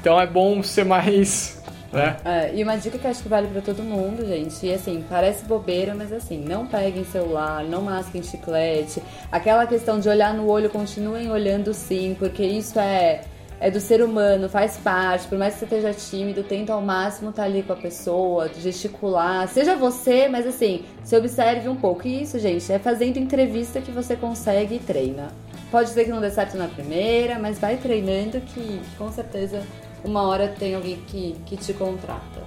[0.00, 1.55] Então é bom ser mais.
[1.96, 2.16] Né?
[2.24, 5.04] É, e uma dica que eu acho que vale pra todo mundo, gente, e assim,
[5.08, 10.46] parece bobeira, mas assim, não peguem celular, não masquem chiclete, aquela questão de olhar no
[10.46, 13.22] olho, continuem olhando sim, porque isso é,
[13.58, 17.30] é do ser humano, faz parte, por mais que você esteja tímido, tenta ao máximo
[17.30, 22.06] estar ali com a pessoa, gesticular, seja você, mas assim, se observe um pouco.
[22.06, 25.28] E isso, gente, é fazendo entrevista que você consegue e treina.
[25.70, 29.62] Pode ser que não dê certo na primeira, mas vai treinando que com certeza
[30.04, 32.42] uma hora tem alguém que, que te contrata.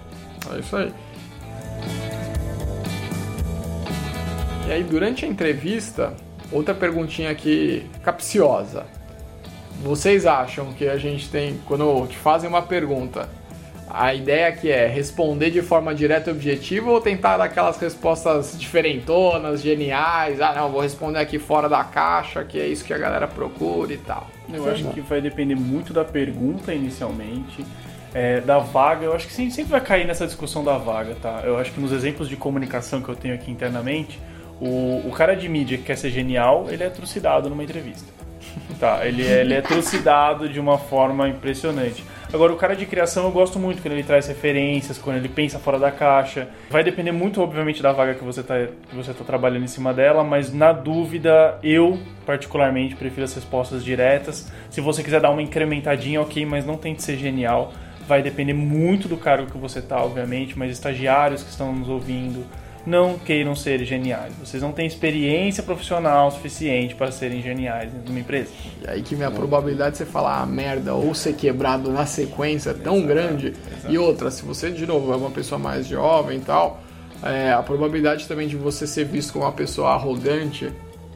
[0.53, 0.93] É isso aí.
[4.67, 6.13] E aí, durante a entrevista,
[6.51, 8.85] outra perguntinha aqui capciosa.
[9.81, 13.29] Vocês acham que a gente tem, quando te fazem uma pergunta,
[13.89, 18.56] a ideia que é responder de forma direta e objetiva ou tentar dar aquelas respostas
[18.58, 20.39] diferentonas, geniais?
[20.39, 23.91] Ah, não, vou responder aqui fora da caixa, que é isso que a galera procura
[23.91, 24.28] e tal.
[24.52, 27.65] Eu acho que vai depender muito da pergunta inicialmente,
[28.13, 29.06] é, da vaga.
[29.06, 31.41] Eu acho que sempre, vai cair nessa discussão da vaga, tá?
[31.43, 34.19] Eu acho que nos exemplos de comunicação que eu tenho aqui internamente,
[34.62, 38.19] o, o cara de mídia que quer ser genial, ele é trucidado numa entrevista.
[38.80, 42.04] Tá, ele é, ele é trucidado de uma forma impressionante.
[42.31, 45.57] Agora, o cara de criação eu gosto muito quando ele traz referências, quando ele pensa
[45.57, 46.47] fora da caixa.
[46.69, 49.91] Vai depender muito, obviamente, da vaga que você está que você tá trabalhando em cima
[49.91, 54.51] dela, mas na dúvida, eu, particularmente, prefiro as respostas diretas.
[54.69, 57.73] Se você quiser dar uma incrementadinha, ok, mas não tente ser genial.
[58.07, 62.45] Vai depender muito do cargo que você tá, obviamente, mas estagiários que estão nos ouvindo,
[62.89, 64.34] não queiram ser geniais.
[64.43, 68.49] Vocês não têm experiência profissional suficiente para serem geniais dentro de uma empresa.
[68.84, 72.06] E aí que vem a probabilidade de você falar a merda ou ser quebrado na
[72.06, 73.54] sequência é tão grande.
[73.88, 76.82] E outra, se você, de novo, é uma pessoa mais jovem e tal,
[77.21, 80.71] é, a probabilidade também de você ser visto como uma pessoa arrogante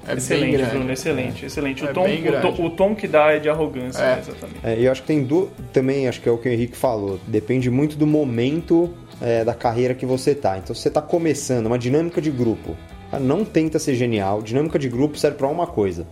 [0.06, 0.72] é bem Excelente, grande.
[0.72, 1.86] Bruno, excelente, excelente.
[1.86, 4.20] É o, tom, o, tom, o tom que dá é de arrogância, É.
[4.20, 4.60] exatamente.
[4.62, 5.50] É, e eu acho que tem du...
[5.72, 9.54] também, acho que é o que o Henrique falou, depende muito do momento é, da
[9.54, 10.58] carreira que você tá.
[10.58, 12.76] Então, se você tá começando uma dinâmica de grupo,
[13.12, 14.42] cara, não tenta ser genial.
[14.42, 16.08] Dinâmica de grupo serve para uma coisa: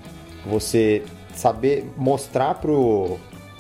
[0.46, 3.18] você saber mostrar pro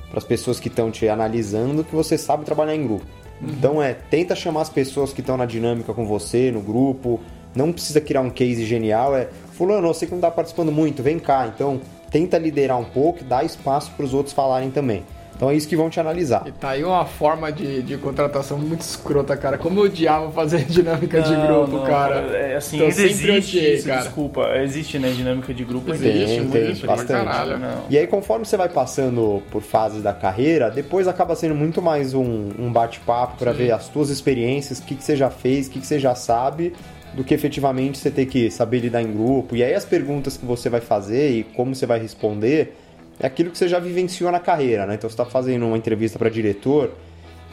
[0.09, 3.05] para as pessoas que estão te analisando que você sabe trabalhar em grupo.
[3.41, 7.19] Então é, tenta chamar as pessoas que estão na dinâmica com você, no grupo.
[7.55, 11.01] Não precisa criar um case genial, é fulano, eu sei que não tá participando muito,
[11.01, 11.47] vem cá.
[11.47, 15.03] Então, tenta liderar um pouco e dá espaço para os outros falarem também.
[15.41, 16.43] Então é isso que vão te analisar.
[16.45, 19.57] E tá aí uma forma de, de contratação muito escrota, cara.
[19.57, 22.17] Como eu odiava fazer dinâmica de Não, grupo, não, cara.
[22.37, 24.01] É, assim, Então, existe sempre odiei, isso, cara.
[24.03, 24.41] desculpa.
[24.57, 25.91] Existe, né, dinâmica de grupo.
[25.91, 27.25] Existe, existe, pra bastante.
[27.25, 27.57] caralho.
[27.57, 27.85] Não.
[27.89, 32.13] E aí, conforme você vai passando por fases da carreira, depois acaba sendo muito mais
[32.13, 35.71] um, um bate-papo para ver as suas experiências, o que, que você já fez, o
[35.71, 36.71] que, que você já sabe,
[37.15, 39.55] do que efetivamente você ter que saber lidar em grupo.
[39.55, 42.77] E aí, as perguntas que você vai fazer e como você vai responder
[43.21, 44.95] é aquilo que você já vivenciou na carreira, né?
[44.95, 46.91] Então, você está fazendo uma entrevista para diretor.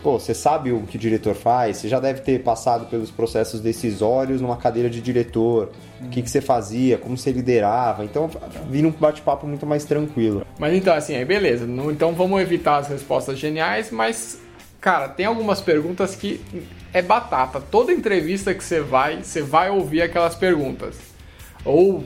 [0.03, 3.61] Pô, você sabe o que o diretor faz, você já deve ter passado pelos processos
[3.61, 8.03] decisórios numa cadeira de diretor, o que, que você fazia, como você liderava.
[8.03, 8.31] Então,
[8.71, 10.47] vira um bate-papo muito mais tranquilo.
[10.59, 11.67] Mas então, assim, aí beleza.
[11.91, 14.41] Então vamos evitar as respostas geniais, mas,
[14.81, 16.41] cara, tem algumas perguntas que
[16.95, 17.61] é batata.
[17.61, 20.97] Toda entrevista que você vai, você vai ouvir aquelas perguntas.
[21.65, 22.05] Ou,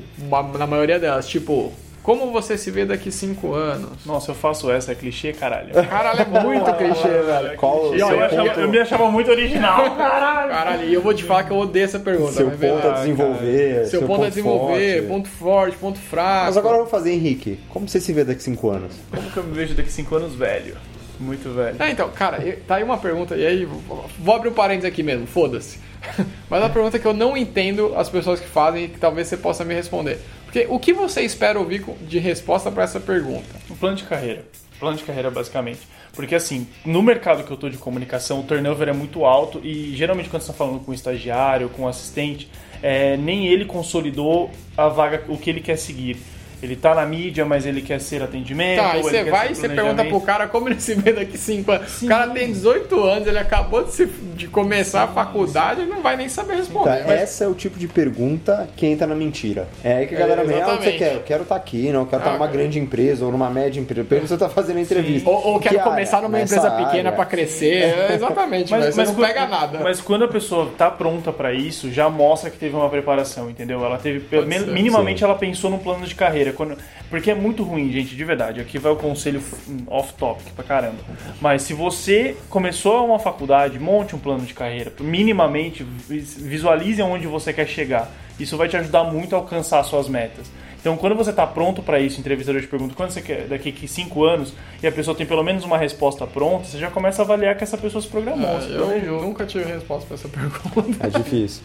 [0.58, 1.72] na maioria delas, tipo,
[2.02, 4.04] Como você se vê daqui 5 anos?
[4.04, 5.72] Nossa, eu faço essa, é clichê, caralho.
[5.88, 7.56] Caralho, é muito clichê, velho.
[7.56, 10.50] Qual o E eu, seu eu achava- ponto, eu me achava muito original, caralho.
[10.50, 12.32] Caralho, e eu vou te falar que eu odeio essa pergunta.
[12.32, 13.86] seu mas ponto a desenvolver?
[13.86, 15.08] Seu, ponto, a desenvolver, forte?
[15.08, 16.46] ponto forte, ponto fraco.
[16.46, 17.58] Mas agora vamos fazer, Henrique.
[17.68, 18.92] Como você se vê daqui 5 anos?
[19.14, 20.76] Como que eu me vejo daqui 5 anos velho?
[21.20, 21.76] Muito velho.
[21.80, 24.88] É, então, cara, eu- tá aí uma pergunta, e aí, vou- vou abrir um parênteses
[24.90, 25.78] aqui mesmo, foda-se.
[26.50, 29.28] Mas é uma pergunta que eu não entendo as pessoas que fazem e que talvez
[29.28, 30.18] você possa me responder.
[30.52, 33.48] Porque o que você espera ouvir de resposta pra essa pergunta?
[33.70, 34.44] Um plano de carreira.
[34.78, 35.80] Plano de carreira, basicamente.
[36.12, 39.96] Porque, assim, no mercado que eu tô de comunicação, o turnover é muito alto e
[39.96, 42.50] geralmente quando você está falando com um estagiário, com um assistente,
[42.82, 46.18] é, nem ele consolidou a vaga, o que ele quer seguir.
[46.62, 48.78] Ele tá na mídia, mas ele quer ser atendimento.
[48.80, 51.12] Tá, aí ele você vai ser e você pergunta pro cara como ele se vê
[51.12, 52.02] daqui 5 anos.
[52.02, 56.00] O cara tem 18 anos, ele acabou de, se- de começar a faculdade e não
[56.02, 57.04] vai nem saber Tá, responder.
[57.06, 59.66] mas- essa é o tipo de pergunta que entra na mentira.
[59.82, 61.14] É aí que a galera É, vem, ah, o que você quer?
[61.14, 62.58] Eu quero estar aqui, não, eu quero estar Ah, numa cara.
[62.58, 64.06] grande empresa ou numa média empresa.
[64.06, 65.28] Pergunta se você tá fazendo a entrevista.
[65.28, 65.90] Ou, ou Que quero área?
[65.92, 67.82] começar numa Nessa empresa pequena pra crescer.
[67.82, 69.80] É, exatamente, mas, você não quando- pega nada.
[69.82, 73.84] Mas quando a pessoa tá pronta pra isso, já mostra que teve uma preparação, entendeu?
[73.84, 74.66] Ela teve Pode mi- ser.
[74.68, 75.24] minimamente Sim.
[75.24, 76.51] ela pensou num plano de carreira.
[76.52, 76.76] Quando,
[77.10, 78.60] porque é muito ruim, gente, de verdade.
[78.60, 80.98] Aqui vai o conselho f- off topic pra caramba.
[81.40, 84.92] Mas se você começou uma faculdade, monte um plano de carreira.
[85.00, 88.10] Minimamente vis- visualize onde você quer chegar.
[88.40, 90.46] Isso vai te ajudar muito a alcançar suas metas.
[90.80, 93.72] Então, quando você está pronto para isso, o entrevistador te pergunta quando você quer, daqui
[93.84, 97.22] a cinco anos, e a pessoa tem pelo menos uma resposta pronta, você já começa
[97.22, 98.60] a avaliar que essa pessoa se programou.
[98.60, 99.22] se É, eu planejou.
[99.22, 101.06] nunca tive resposta pra essa pergunta.
[101.06, 101.62] É difícil.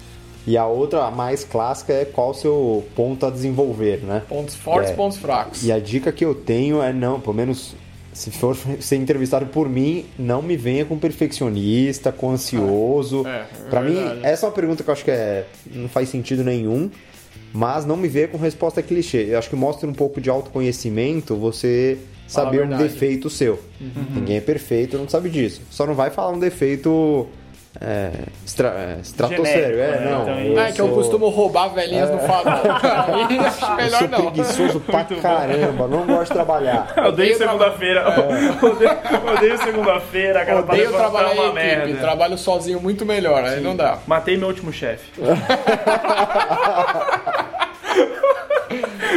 [0.48, 4.24] E a outra, a mais clássica, é qual o seu ponto a desenvolver, né?
[4.30, 4.96] Pontos fortes, É.
[4.96, 5.64] pontos fracos.
[5.66, 7.76] E a dica que eu tenho é não, pelo menos
[8.14, 13.28] se for ser entrevistado por mim, não me venha com perfeccionista, com ansioso.
[13.28, 13.30] É,
[13.66, 14.20] é Pra mim, verdade.
[14.24, 16.90] essa é uma pergunta que eu acho que é, não faz sentido nenhum,
[17.54, 19.28] mas não me venha com resposta clichê.
[19.30, 22.72] Eu acho que mostra um pouco de autoconhecimento você saber um.
[22.72, 22.78] Uhum.
[22.78, 23.60] defeito seu.
[24.16, 25.62] Ninguém é perfeito, não sabe disso.
[25.70, 27.28] Só não vai falar um defeito
[27.80, 28.12] é,
[28.46, 29.78] estra, é, estratosférico.
[29.78, 30.12] Genérico, É, né?
[30.12, 30.22] não.
[30.24, 32.54] Então, eu É que eu costumo roubar velhinhas no farol.
[33.30, 34.22] Aí acho eu melhor sou não.
[34.32, 36.94] preguiçoso pra caramba, não gosto de trabalhar.
[36.98, 38.08] Eu odeio Odeio segunda-feira.
[38.64, 38.92] Odeio,
[39.36, 40.60] odeio segunda-feira, cara.
[40.60, 41.54] Odeio trabalhar uma em equipe,
[41.86, 42.00] merda.
[42.00, 44.00] trabalho sozinho muito melhor, aí não dá.
[44.08, 45.12] Matei meu último chefe.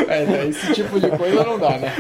[0.09, 1.93] É, né, esse tipo de coisa não dá, né?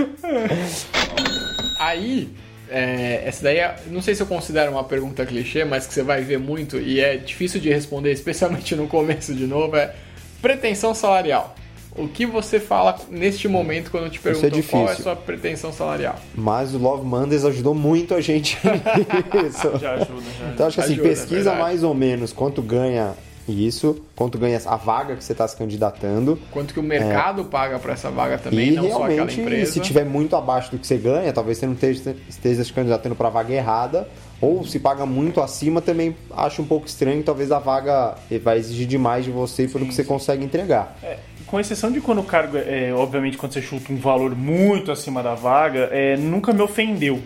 [1.78, 2.28] Aí,
[2.70, 6.02] é, essa daí, é- não sei se eu considero uma pergunta clichê, mas que você
[6.02, 9.92] vai ver muito e é difícil de responder, especialmente no começo de novo, é
[10.40, 11.54] pretensão salarial.
[11.96, 15.72] O que você fala neste momento quando te é perguntam qual é a sua pretensão
[15.72, 16.14] salarial?
[16.34, 18.56] Mas o Love Mondays ajudou muito a gente
[19.34, 19.76] nisso.
[19.78, 20.48] Já ajuda, já.
[20.54, 23.14] Então acho que assim, Ajuda, é pesquisa mais ou menos quanto ganha
[23.50, 26.38] isso, quanto ganha a vaga que você está se candidatando.
[26.50, 29.72] Quanto que o mercado paga pra essa vaga também, e não só aquela realmente, empresa.
[29.72, 33.14] se tiver muito abaixo do que você ganha, talvez você não esteja, esteja se candidatando
[33.14, 34.08] para a vaga errada.
[34.40, 37.22] Ou se paga muito acima, também acho um pouco estranho.
[37.22, 40.96] Talvez a vaga vai exigir demais de você pelo que você consegue entregar.
[41.02, 44.90] É, com exceção de quando o cargo, é, obviamente, quando você chuta um valor muito
[44.90, 47.20] acima da vaga, é, nunca me ofendeu.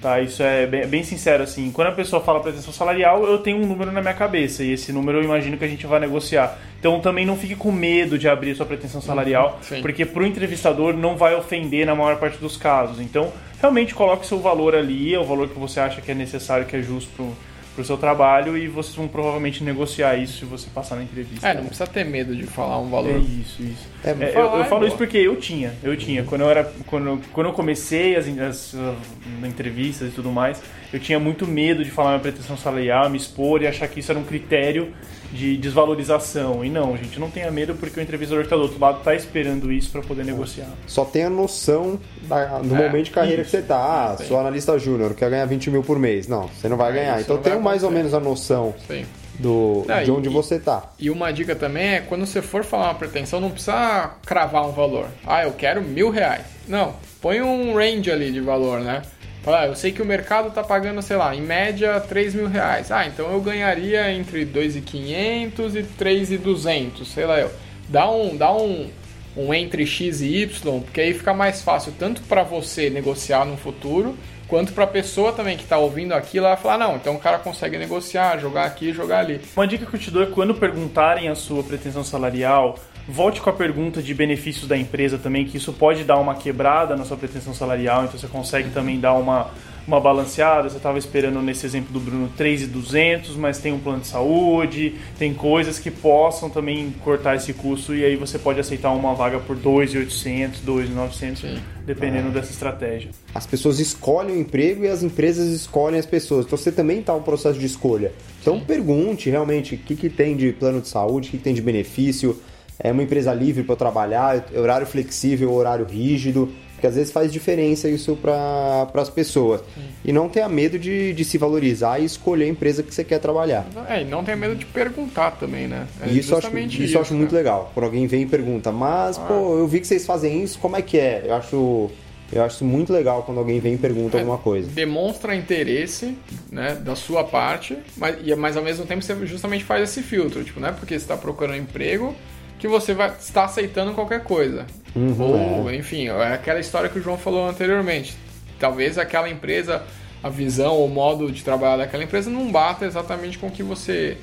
[0.00, 1.70] Tá, isso é bem, bem sincero assim.
[1.72, 4.92] Quando a pessoa fala pretensão salarial, eu tenho um número na minha cabeça e esse
[4.92, 6.58] número eu imagino que a gente vai negociar.
[6.78, 9.80] Então também não fique com medo de abrir sua pretensão salarial, sim.
[9.80, 13.00] porque para o entrevistador não vai ofender na maior parte dos casos.
[13.00, 16.66] Então realmente coloque seu valor ali, é o valor que você acha que é necessário,
[16.66, 17.36] que é justo pro,
[17.76, 21.46] pro seu trabalho e vocês vão provavelmente negociar isso se você passar na entrevista.
[21.46, 23.20] É, não precisa ter medo de falar um É valor.
[23.20, 23.86] isso, isso.
[24.02, 24.88] É, É, eu, falar eu é falo boa.
[24.88, 26.24] isso porque eu tinha, eu tinha.
[26.24, 28.96] Quando eu era, quando, quando eu comecei as, as, uh,
[29.44, 30.60] entrevistas e tudo mais,
[30.92, 34.10] eu tinha muito medo de falar minha pretensão salarial, me expor e achar que isso
[34.10, 34.92] era um critério
[35.32, 36.64] de desvalorização.
[36.64, 39.14] E não, gente, não tenha medo porque o entrevistador que está do outro lado está
[39.14, 40.68] esperando isso para poder negociar.
[40.86, 43.50] Só tenha noção da- do É, momento de carreira isso.
[43.50, 43.76] que você tá.
[44.12, 44.24] Ah, Sim.
[44.26, 46.26] sou analista júnior, quer ganhar 20 mil por mês.
[46.28, 47.20] Não, você não vai É, ganhar.
[47.20, 49.04] Então tenha mais ou menos a noção Sim.
[49.38, 50.90] do, Ah, de e- onde você tá.
[50.98, 54.72] E uma dica também é quando você for falar uma pretensão, não precisa cravar um
[54.72, 55.06] valor.
[55.26, 56.44] Ah, eu quero mil reais.
[56.68, 59.02] Não, põe um range ali de valor, né?
[59.46, 62.48] Fala, ah, eu sei que o mercado tá pagando, sei lá, em média 3 mil
[62.48, 62.90] reais.
[62.90, 67.52] Ah, então eu ganharia entre 2.500 e 3.200, sei lá eu.
[67.88, 68.90] Dá um, dá um,
[69.36, 73.56] um entre X e Y, porque aí fica mais fácil tanto para você negociar no
[73.56, 74.16] futuro,
[74.48, 77.38] quanto para a pessoa também que está ouvindo aquilo, ela falar, não, então o cara
[77.38, 79.40] consegue negociar, jogar aqui, jogar ali.
[79.56, 83.48] Uma dica que eu te dou é quando perguntarem a sua pretensão salarial, Volte com
[83.48, 87.16] a pergunta de benefícios da empresa também, que isso pode dar uma quebrada na sua
[87.16, 89.50] pretensão salarial, então você consegue também dar uma,
[89.86, 90.68] uma balanceada.
[90.68, 95.32] Você estava esperando nesse exemplo do Bruno 3,200, mas tem um plano de saúde, tem
[95.32, 99.54] coisas que possam também cortar esse custo e aí você pode aceitar uma vaga por
[99.54, 101.44] 2,800, 2,900,
[101.86, 103.10] dependendo dessa estratégia.
[103.32, 106.44] As pessoas escolhem o emprego e as empresas escolhem as pessoas.
[106.44, 108.10] Então você também está no processo de escolha.
[108.42, 111.54] Então pergunte realmente o que, que tem de plano de saúde, o que, que tem
[111.54, 112.36] de benefício.
[112.78, 116.50] É uma empresa livre para trabalhar, é horário flexível, horário rígido.
[116.74, 119.62] Porque às vezes faz diferença isso para as pessoas.
[120.04, 123.18] E não tenha medo de, de se valorizar e escolher a empresa que você quer
[123.18, 123.66] trabalhar.
[123.88, 125.86] É, e não tenha medo de perguntar também, né?
[126.02, 127.70] É isso eu acho, justamente isso eu acho muito legal.
[127.72, 129.22] Quando alguém vem e pergunta, mas, Ah.
[129.22, 131.22] pô, eu vi que vocês fazem isso, como é que é?
[131.26, 131.90] Eu acho,
[132.30, 134.68] eu acho muito legal quando alguém vem e pergunta É, alguma coisa.
[134.70, 136.14] Demonstra interesse,
[136.52, 140.44] né, da sua parte, mas, e- mas ao mesmo tempo você justamente faz esse filtro,
[140.44, 142.14] tipo, não é porque você está procurando emprego
[142.58, 144.66] que você vai estar aceitando qualquer coisa.
[144.94, 148.16] Uhum, Ou, enfim, é aquela história que o João falou anteriormente.
[148.58, 149.82] Talvez aquela empresa,
[150.22, 153.62] a visão ou o modo de trabalhar daquela empresa não bata exatamente com o que
[153.62, 154.16] você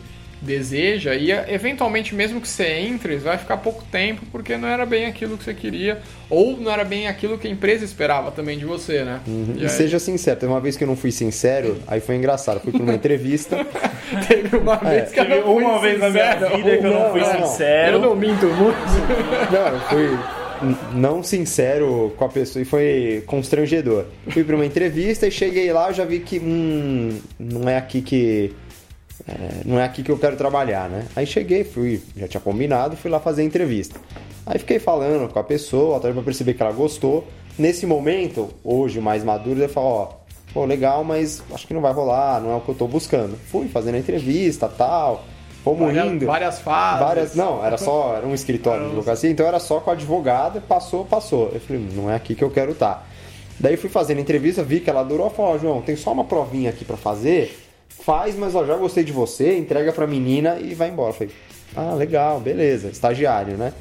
[0.44, 5.06] deseja e eventualmente mesmo que você entre vai ficar pouco tempo porque não era bem
[5.06, 8.66] aquilo que você queria ou não era bem aquilo que a empresa esperava também de
[8.66, 9.22] você, né?
[9.28, 9.56] Uhum.
[9.58, 12.60] E, aí- seja sincero, teve uma vez que eu não fui sincero, aí foi engraçado.
[12.60, 13.58] Fui pra uma entrevista.
[14.28, 16.56] Teve uma vez que eu não fui uma vez na minha sincero.
[16.58, 17.48] vida que eu não fui Não, não.
[17.48, 17.96] sincero.
[17.96, 18.78] Eu não minto muito.
[19.52, 20.20] Não, eu fui
[20.94, 24.06] não sincero com a pessoa e foi constrangedor.
[24.30, 28.02] Fui pra uma entrevista e cheguei lá, eu já vi que hum, não é aqui
[28.02, 28.54] que
[29.28, 31.08] é, não é aqui que eu quero trabalhar, né?
[31.16, 34.00] Aí cheguei, fui, já tinha combinado, fui lá fazer a entrevista.
[34.46, 37.26] Aí fiquei falando com a pessoa, até pra perceber que ela gostou.
[37.58, 40.10] Nesse momento, hoje mais maduro, eu falo, ó,
[40.54, 43.38] pô, legal, mas acho que não vai rolar, não é o que eu tô buscando.
[43.50, 45.24] Fui fazendo a entrevista, tal,
[45.64, 46.26] fomos Várias, indo.
[46.26, 47.00] várias fases.
[47.00, 50.60] Várias, não, era só, era um escritório de advocacia, então era só com a advogada,
[50.60, 51.52] passou, passou.
[51.54, 53.08] Eu falei, não é aqui que eu quero estar.
[53.60, 56.72] Daí fui fazendo entrevista, vi que ela durou, falou, ó, João, tem só uma provinha
[56.72, 57.63] aqui pra fazer,
[58.02, 61.10] faz, mas ó, já gostei de você, entrega pra menina e vai embora.
[61.10, 61.34] Eu falei,
[61.76, 63.74] ah, legal, beleza, estagiário, né?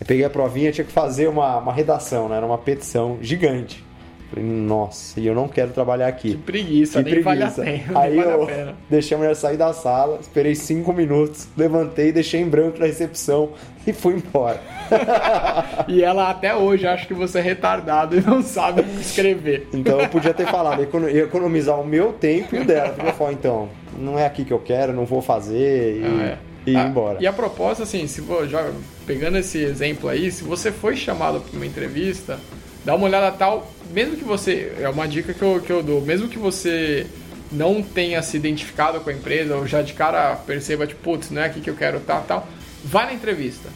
[0.00, 2.36] Eu peguei a provinha, tinha que fazer uma, uma redação, né?
[2.36, 3.84] Era uma petição gigante.
[4.30, 6.32] Falei, nossa, e eu não quero trabalhar aqui.
[6.32, 7.62] Que preguiça, Que nem vale preguiça.
[7.62, 7.84] pena.
[7.98, 12.48] Aí vale eu deixei a mulher sair da sala, esperei cinco minutos, levantei, deixei em
[12.48, 13.50] branco na recepção
[13.88, 14.60] e fui embora.
[15.88, 19.68] E ela até hoje acha que você é retardado e não sabe escrever.
[19.72, 22.88] Então eu podia ter falado, economizar o meu tempo e o dela.
[22.88, 26.22] Eu podia falar, então, não é aqui que eu quero, não vou fazer e, Ah,
[26.24, 26.38] é.
[26.66, 27.18] e ir Ah, embora.
[27.20, 28.70] E a propósito, assim, se vo- já
[29.06, 32.38] pegando esse exemplo aí, se você foi chamado para uma entrevista,
[32.84, 36.00] dá uma olhada tal, mesmo que você, é uma dica que eu, que eu dou,
[36.02, 37.06] mesmo que você
[37.50, 41.40] não tenha se identificado com a empresa, ou já de cara perceba, tipo, putz, não
[41.40, 42.46] é aqui que eu quero estar, tal,
[42.84, 43.68] vai na entrevista.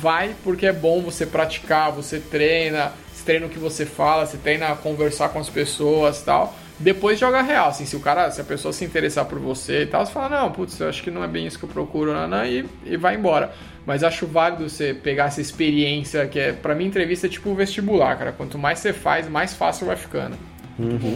[0.00, 4.36] Vai porque é bom você praticar, você treina, você treina o que você fala, você
[4.36, 6.56] treina a conversar com as pessoas tal.
[6.78, 9.86] Depois joga real, assim, se o cara, se a pessoa se interessar por você e
[9.86, 12.12] tal, você fala, não, putz, eu acho que não é bem isso que eu procuro,
[12.12, 13.50] nanã, e, e vai embora.
[13.86, 18.18] Mas acho válido você pegar essa experiência, que é, pra mim, entrevista é tipo vestibular,
[18.18, 18.32] cara.
[18.32, 20.36] Quanto mais você faz, mais fácil vai ficando.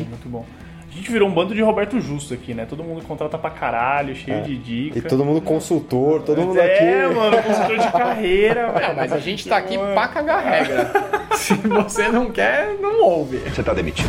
[0.09, 0.47] Muito bom.
[0.91, 2.67] A gente virou um bando de Roberto Justo aqui, né?
[2.67, 5.09] Todo mundo contrata pra caralho, cheio de E dica.
[5.09, 7.15] todo mundo consultor, todo mundo É, aqui.
[7.15, 8.97] mano, consultor de carreira, velho.
[8.97, 10.91] mas a gente tá aqui pra cagar regra.
[11.37, 13.39] Se você não quer, não ouve.
[13.39, 14.09] Você tá demitido.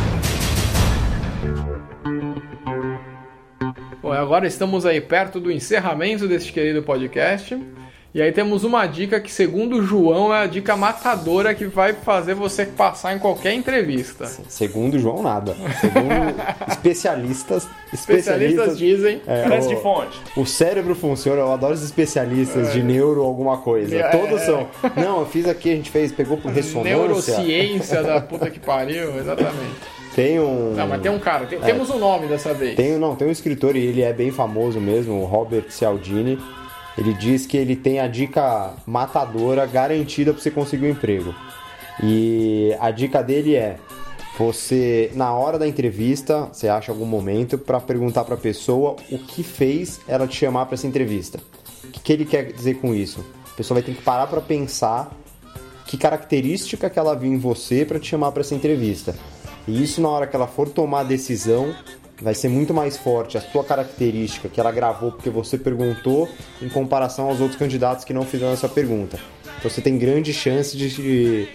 [4.02, 7.56] Bom, agora estamos aí perto do encerramento deste querido podcast.
[8.14, 11.94] E aí temos uma dica que, segundo o João, é a dica matadora que vai
[11.94, 14.26] fazer você passar em qualquer entrevista.
[14.48, 15.56] Segundo o João, nada.
[15.80, 16.12] Segundo
[16.68, 19.22] especialistas, Especialistas especialistas dizem.
[19.26, 20.20] é, o- de fonte.
[20.36, 23.96] O cérebro funciona, eu adoro os especialistas de neuro alguma coisa.
[23.96, 24.08] É.
[24.08, 24.68] Todos são.
[24.94, 26.94] Não, eu fiz aqui, a gente fez, pegou por ressonância.
[26.96, 29.76] Neurociência da puta que pariu, exatamente.
[30.14, 30.74] Tem um.
[30.74, 32.76] Não, mas tem um cara, tem- temos um nome dessa vez.
[32.76, 36.38] Tem, não, tem um escritor e ele é bem famoso mesmo, o Robert Cialdini.
[36.96, 41.34] Ele diz que ele tem a dica matadora garantida para você conseguir um emprego.
[42.02, 43.78] E a dica dele é:
[44.38, 49.18] você, na hora da entrevista, você acha algum momento para perguntar para a pessoa o
[49.18, 51.38] que fez ela te chamar para essa entrevista.
[51.84, 53.24] O que, que ele quer dizer com isso?
[53.52, 55.10] A pessoa vai ter que parar para pensar
[55.86, 59.14] que característica que ela viu em você para te chamar para essa entrevista.
[59.68, 61.74] E isso na hora que ela for tomar a decisão
[62.22, 66.28] vai ser muito mais forte a sua característica que ela gravou porque você perguntou
[66.60, 69.18] em comparação aos outros candidatos que não fizeram essa pergunta.
[69.58, 71.48] Então você tem grande chance de,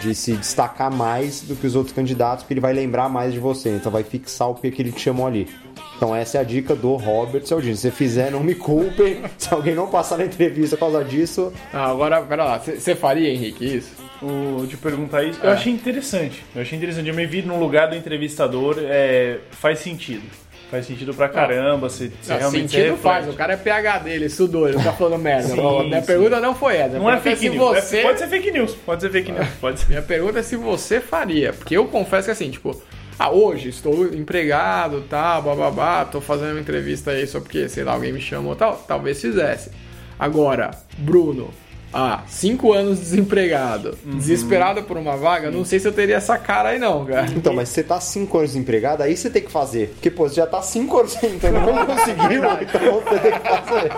[0.00, 3.38] de se destacar mais do que os outros candidatos, porque ele vai lembrar mais de
[3.38, 5.48] você, então vai fixar o que que ele te chamou ali.
[5.96, 7.74] Então essa é a dica do Robert Cialdini.
[7.76, 9.22] Se você fizer, não me culpem.
[9.36, 13.28] Se alguém não passar na entrevista por causa disso, Ah, agora, pera lá, você faria,
[13.32, 14.07] Henrique, isso?
[14.20, 15.46] O, de perguntar isso, É.
[15.46, 16.44] eu achei interessante.
[16.54, 17.08] Eu achei interessante.
[17.08, 20.24] Eu me vi no lugar do entrevistador, é, faz sentido.
[20.70, 24.10] Faz sentido pra caramba, você, você Não, realmente sentido se faz, o cara é PHD,
[24.10, 25.48] ele estudou, ele tá falando merda.
[25.48, 26.06] Sim, Minha sim.
[26.06, 26.98] pergunta não foi essa.
[26.98, 27.76] Não é pergunta fake se news.
[27.76, 28.02] é- Você...
[28.02, 28.74] pode ser fake news.
[28.74, 29.48] Pode ser fake news.
[29.60, 29.88] Pode ser.
[29.88, 31.54] Minha pergunta é se você faria.
[31.54, 32.78] Porque eu confesso que assim, tipo,
[33.18, 37.92] ah, hoje estou empregado, tá, bababá, tô fazendo uma entrevista aí só porque, sei lá,
[37.92, 39.70] alguém me chamou tal, talvez fizesse.
[40.18, 41.48] Agora, Bruno,
[41.92, 44.16] ah, cinco anos desempregado, Uhum.
[44.18, 47.26] desesperado por uma vaga, não sei se eu teria essa cara aí não, cara.
[47.34, 49.88] Então, mas se você tá 5 anos desempregado, aí você tem que fazer.
[49.94, 53.48] Porque, pô, você já tá 5 anos sem então não conseguiu, então você tem que
[53.48, 53.90] fazer.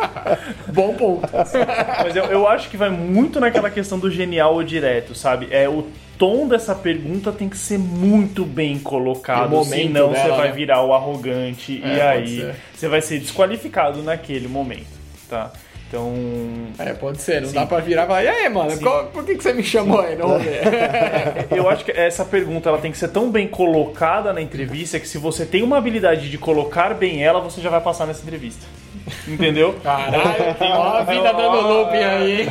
[0.73, 1.29] Bom ponto.
[2.05, 5.49] Mas eu, eu acho que vai muito naquela questão do genial ou direto, sabe?
[5.51, 5.87] É o
[6.19, 10.55] tom dessa pergunta tem que ser muito bem colocado, senão você dela, vai né?
[10.55, 14.87] virar o arrogante É, e aí você vai ser desqualificado naquele momento,
[15.29, 15.51] tá?
[15.91, 16.15] Então,
[16.79, 19.35] É, pode ser, não dá pra virar e falar, e aí, mano, qual- por que,
[19.35, 20.15] que você me chamou aí?
[20.15, 20.61] Não vou ver.
[21.51, 25.09] eu acho que essa pergunta ela tem que ser tão bem colocada na entrevista que
[25.09, 28.65] se você tem uma habilidade de colocar bem ela, você já vai passar nessa entrevista.
[29.27, 29.75] Entendeu?
[29.83, 32.49] Caralho, ó a vida dando looping aí.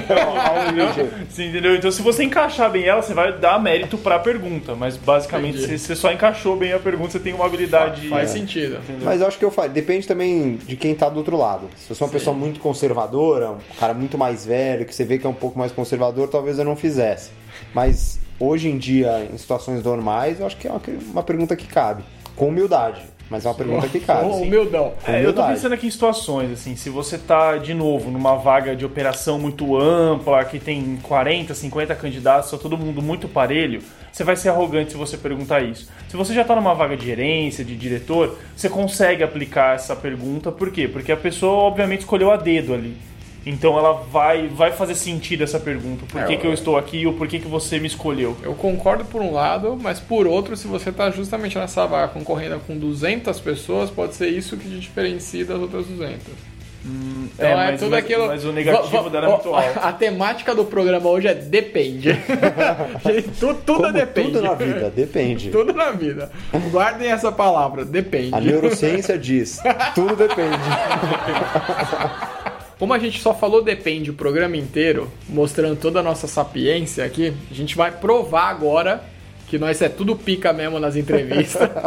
[1.30, 1.76] Sim, entendeu?
[1.76, 4.76] Então, se você encaixar bem ela, você vai dar mérito pra pergunta.
[4.76, 5.78] Mas, basicamente, Entendi.
[5.80, 8.08] se você só encaixou bem a pergunta, você tem uma habilidade...
[8.10, 8.34] Faz É.
[8.34, 8.80] sentido.
[9.04, 9.70] Mas eu acho que eu faço.
[9.70, 11.70] Depende também de quem tá do outro lado.
[11.78, 15.18] Se eu sou uma pessoa muito conservadora, um cara muito mais velho, que você vê
[15.18, 17.32] que é um pouco mais conservador, talvez eu não fizesse.
[17.74, 20.82] Mas hoje em dia, em situações normais, eu acho que é uma,
[21.12, 22.04] uma pergunta que cabe.
[22.36, 23.02] Com humildade.
[23.30, 24.26] Mas é uma pergunta que cabe.
[24.26, 24.94] Ô, humildão.
[25.08, 28.76] É, eu tô pensando aqui em situações, assim, se você tá, de novo, numa vaga
[28.76, 34.24] de operação muito ampla, que tem 40, 50 candidatos, tá todo mundo muito parelho, você
[34.24, 35.88] vai ser arrogante se você perguntar isso.
[36.08, 40.52] Se você já tá numa vaga de gerência, de diretor, você consegue aplicar essa pergunta,
[40.52, 40.88] por quê?
[40.88, 42.98] Porque a pessoa, obviamente, escolheu a dedo ali.
[43.46, 46.06] Então ela vai, vai fazer sentido essa pergunta.
[46.08, 48.36] Por É, que, eu- que eu estou aqui ou por que, que você me escolheu?
[48.44, 52.60] Eu concordo por um lado, mas por outro, se você tá justamente nessa vaga concorrendo
[52.68, 56.50] com 200 pessoas, pode ser isso que te diferencia das outras 200.
[56.82, 58.28] Então é, é, mas- tudo mas- aquilo.
[58.28, 59.80] mas o negativo va- dela é muito alto.
[59.82, 62.10] A temática do programa hoje é depende.
[63.40, 64.32] tudo tudo Como depende.
[64.32, 65.50] tudo na vida, depende.
[65.52, 66.32] Tudo na vida.
[66.72, 68.34] Guardem essa palavra, depende.
[68.34, 69.60] A neurociência diz,
[69.94, 70.58] tudo depende.
[72.80, 77.34] Como a gente só falou depende o programa inteiro, mostrando toda a nossa sapiência aqui,
[77.52, 79.04] a gente vai provar agora
[79.48, 81.70] que nós é tudo pica mesmo nas entrevistas.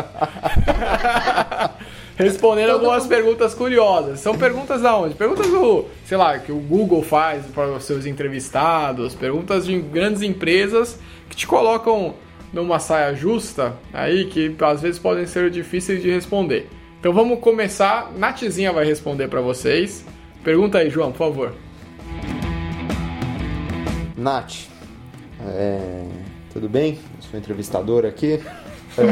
[2.17, 4.21] Respondendo Todo algumas mundo- perguntas curiosas.
[4.21, 5.15] São perguntas da onde?
[5.15, 10.21] Perguntas do, sei lá, que o Google faz para os seus entrevistados, perguntas de grandes
[10.23, 10.99] empresas
[11.31, 12.15] que te colocam
[12.53, 16.69] numa saia justa aí que às vezes podem ser difíceis de responder.
[17.01, 18.13] Então vamos começar.
[18.17, 20.05] Natizinha vai responder para vocês.
[20.45, 21.55] Pergunta aí, João, por favor.
[24.17, 24.67] Nath,
[25.47, 26.05] é,
[26.53, 26.99] tudo bem?
[27.17, 28.43] Eu sou entrevistador aqui.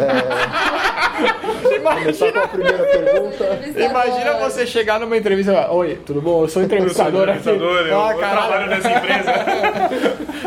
[1.80, 3.60] Começar com a primeira pergunta.
[3.78, 6.42] Imagina você chegar numa entrevista e falar, Oi, tudo bom?
[6.42, 7.38] Eu sou entrevistador aqui.
[7.38, 9.32] Entrevistador, eu, ah, eu trabalho caralho, nessa empresa.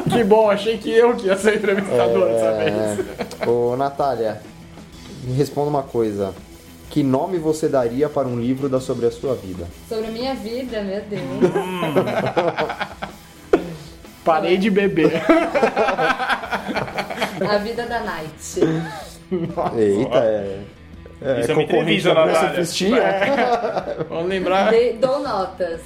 [0.11, 2.73] que bom, achei que eu que ia ser entrevistador dessa vez.
[3.39, 4.41] É, ô, Natália,
[5.23, 6.33] me responda uma coisa.
[6.93, 9.65] Que nome você daria para um livro da sobre a sua vida?
[9.89, 11.23] Sobre a minha vida, meu Deus.
[14.23, 15.11] Parei de beber.
[17.49, 18.59] A vida da Night.
[19.75, 20.59] Eita, é.
[21.19, 22.51] é Isso é uma concorrente entrevista, Natália.
[22.51, 23.01] Cristina.
[24.07, 24.69] Vamos lembrar.
[24.71, 25.81] De- dou notas.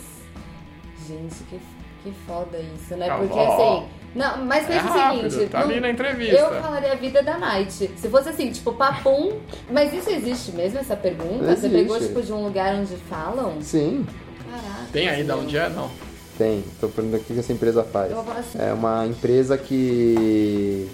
[1.08, 1.58] Gente, que,
[2.04, 3.08] que foda isso, né?
[3.08, 3.88] Tá Porque assim.
[4.16, 5.50] Não, mas É pensa o seguinte.
[5.50, 6.36] tá não- ali na entrevista.
[6.36, 7.92] Eu falaria a vida da Night.
[7.98, 9.34] Se fosse assim, tipo, papum.
[9.70, 11.44] Mas isso existe mesmo, essa pergunta?
[11.46, 11.70] Você Existe.
[11.72, 13.62] pegou, tipo, de um lugar onde falam?
[13.62, 14.06] Sim,
[14.50, 14.86] Caraca.
[14.92, 15.70] Tem aí da onde é?
[15.70, 15.90] Não.
[16.38, 16.64] tem.
[16.80, 18.10] Tô perguntando o que essa empresa faz.
[18.10, 18.58] Eu vou falar assim.
[18.60, 20.88] É uma empresa que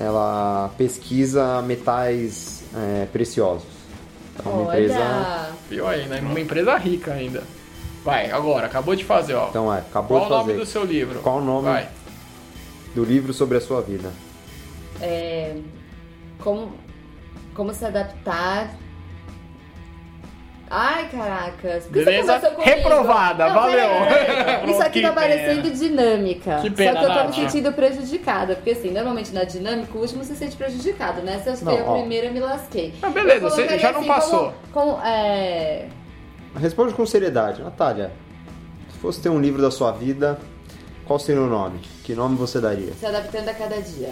[0.00, 3.66] ela pesquisa metais é, preciosos.
[4.44, 5.50] É uma empresa.
[5.68, 7.42] Pior ainda, uma empresa rica ainda.
[8.04, 9.48] Vai, agora, acabou de fazer, ó.
[9.48, 10.58] Então é, acabou Qual o de nome fazer.
[10.58, 11.20] do seu livro?
[11.20, 11.68] Qual o nome?
[11.68, 11.88] Vai.
[12.94, 14.12] Do livro sobre a sua vida.
[15.00, 15.56] É,
[16.38, 16.72] como,
[17.54, 18.70] como se adaptar.
[20.70, 21.84] Ai, caracas.
[21.84, 22.40] Por Beleza?
[22.58, 23.88] Reprovada, valeu.
[24.08, 24.70] peraí.
[24.70, 26.58] Isso aqui Que tá parecendo dinâmica.
[26.62, 27.28] Que pena, Só que eu tô Nath.
[27.28, 28.54] me sentindo prejudicada.
[28.56, 31.38] Porque assim, normalmente na dinâmica, o último se sente prejudicado, né?
[31.40, 32.94] Se eu fui Não, a primeira, eu me lasquei.
[33.02, 34.54] Ah, beleza, você já não assim, passou.
[34.72, 35.86] Como, como, é...
[36.56, 37.62] Responde com seriedade.
[37.62, 38.12] Natália,
[38.92, 40.38] se fosse ter um livro da sua vida,
[41.06, 41.80] qual seria o nome?
[42.02, 42.92] Que nome você daria?
[42.98, 44.10] Se adaptando a cada dia.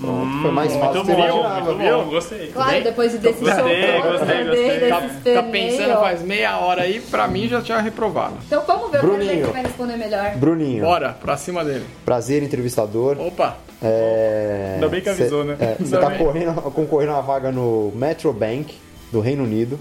[0.00, 1.72] Pronto, foi mais fácil Muito do que eu imaginava.
[1.74, 2.46] muito bom, gostei.
[2.52, 4.78] Claro, depois de desse Gostei, show todo, gostei, gostei.
[4.78, 5.00] dei Tá,
[5.34, 8.34] tá pensando faz meia hora aí, pra mim já tinha reprovado.
[8.46, 9.28] Então vamos ver o Bruninho.
[9.28, 10.36] que ele vai responder melhor.
[10.36, 11.84] Bruninho, Bora, pra cima dele.
[12.04, 13.16] prazer entrevistador.
[13.20, 15.56] Opa, É, Ainda bem que avisou, cê- né?
[15.58, 18.76] é, Você tá correndo, concorrendo a uma vaga no Metro Bank
[19.10, 19.78] do Reino Unido.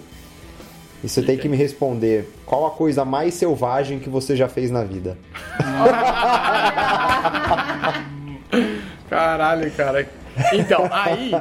[1.04, 4.72] E você tem que me responder qual a coisa mais selvagem que você já fez
[4.72, 5.18] na vida.
[9.10, 10.08] caralho, cara.
[10.54, 11.32] Então, aí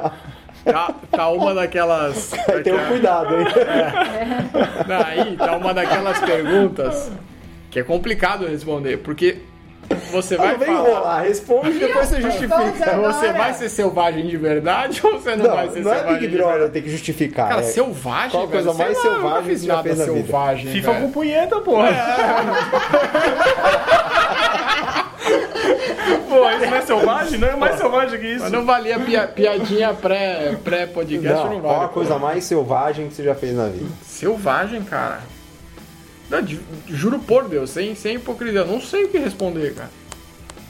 [0.63, 2.31] tá, tá uma daquelas.
[2.63, 3.45] Tenha um cuidado, hein?
[4.87, 7.11] Não, aí tá uma daquelas perguntas
[7.71, 9.39] que é complicado responder, porque
[10.11, 10.89] você vai Não vem falar.
[10.89, 12.57] enrolar, responde e depois você justifica.
[12.57, 12.89] Responde Você
[13.25, 13.33] agora.
[13.33, 16.27] vai ser selvagem de verdade ou você não, Não, vai ser não é selvagem Big
[16.31, 16.73] de Brother, verdade?
[16.73, 17.47] tem que justificar.
[17.49, 20.15] Cara, é- selvagem, Qual a coisa mais lá, selvagem que você já fez na vida?
[20.23, 21.05] selvagem, FIFA velho.
[21.05, 21.89] com punheta, porra.
[26.29, 27.39] Pô, isso não é selvagem?
[27.39, 28.43] Não é mais selvagem que isso.
[28.43, 31.91] Mas não valia pia- piadinha pré- pré-podcast, Não, não, qual a vale.
[31.93, 33.85] coisa mais selvagem que você já fez na vida?
[34.03, 35.19] Selvagem, cara.
[36.87, 39.89] Juro por Deus, sem, sem hipocrisia, eu não sei o que responder, cara.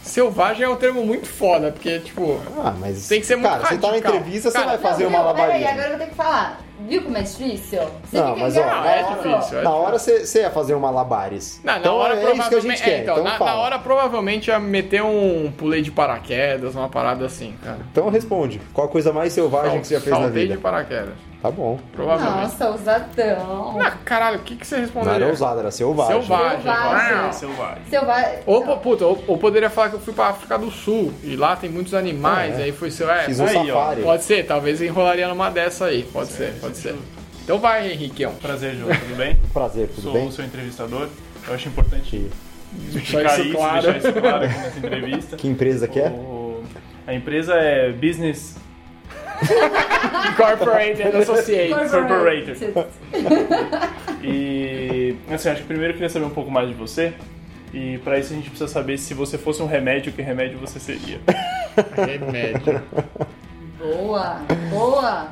[0.03, 3.07] Selvagem é um termo muito foda, porque, tipo, Ah, mas.
[3.07, 5.33] Tem que ser muito Cara, você tá na entrevista, você Cara, vai fazer não, uma
[5.33, 5.43] viu?
[5.43, 6.61] Peraí, agora eu vou ter que falar.
[6.87, 7.79] Viu como é difícil?
[8.03, 11.59] Você Não, fica mas, ó, é difícil, é Na hora você, ia fazer um malabares.
[11.63, 12.77] Na, na então hora é isso que a provavelmente.
[12.77, 12.91] gente quer.
[12.99, 17.25] é, então, então, na, na hora provavelmente ia meter um pulei de paraquedas, uma parada
[17.25, 17.79] assim, cara.
[17.91, 18.61] Então responde.
[18.73, 20.55] Qual a coisa mais selvagem que você já fez na vida?
[20.55, 21.13] de paraquedas.
[21.41, 21.79] Tá bom.
[21.93, 22.41] Provavelmente.
[22.41, 23.77] Nossa, ousadão.
[23.79, 25.15] Ah, caralho, o que, que você Não responderia?
[25.17, 26.19] era ousado, era selvagem.
[26.21, 26.57] Selvagem.
[26.61, 27.17] Selvagem.
[27.17, 27.31] Ah.
[27.31, 27.83] Selvagem.
[27.89, 28.39] Selvagem.
[28.47, 31.55] Ou, puta, ou, ou poderia falar que eu fui pra África do Sul e lá
[31.55, 32.61] tem muitos animais, É.
[32.61, 33.07] e aí foi seu.
[33.09, 33.75] É, Fiz um Aí, ó.
[33.79, 34.01] safari.
[34.01, 36.01] pode ser, talvez enrolaria numa dessa aí.
[36.11, 36.95] Pode ser, pode ser.
[37.43, 38.33] Então vai, Henriqueão.
[38.35, 39.37] Prazer, João, tudo bem?
[39.53, 40.27] Prazer, tudo Sou bem?
[40.27, 41.07] o seu entrevistador.
[41.47, 42.27] Eu acho importante
[42.73, 43.81] Deixar ficar isso isso, claro.
[43.81, 45.37] deixar isso claro aqui nessa entrevista.
[45.37, 46.09] Que empresa que é?
[46.09, 46.61] O-
[47.07, 48.57] A empresa é Business
[50.33, 51.91] Incorporated Associates.
[51.91, 52.57] Corporated.
[54.23, 57.13] E assim, acho que primeiro eu queria saber um pouco mais de você.
[57.73, 60.79] E pra isso a gente precisa saber se você fosse um remédio, que remédio você
[60.79, 61.19] seria.
[61.95, 62.81] Remédio.
[63.77, 65.27] Boa, boa.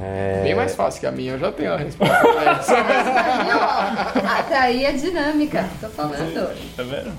[0.00, 0.40] É...
[0.42, 2.74] Bem mais fácil que a minha, eu já tenho a resposta pra essa.
[4.60, 5.68] Aí, a dinâmica.
[5.80, 6.74] Tô falando.
[6.76, 7.12] Tá vendo?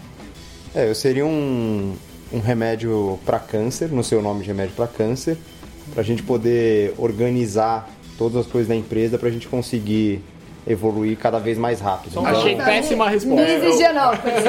[0.74, 1.96] É, eu seria um,
[2.32, 5.38] um remédio para câncer, no seu nome de remédio para câncer,
[5.94, 10.24] pra gente poder organizar todas as coisas da empresa pra gente conseguir
[10.68, 12.12] evoluir cada vez mais rápido.
[12.12, 13.46] Então, Achei péssima resposta.
[13.60, 14.44] Miss Higienópolis.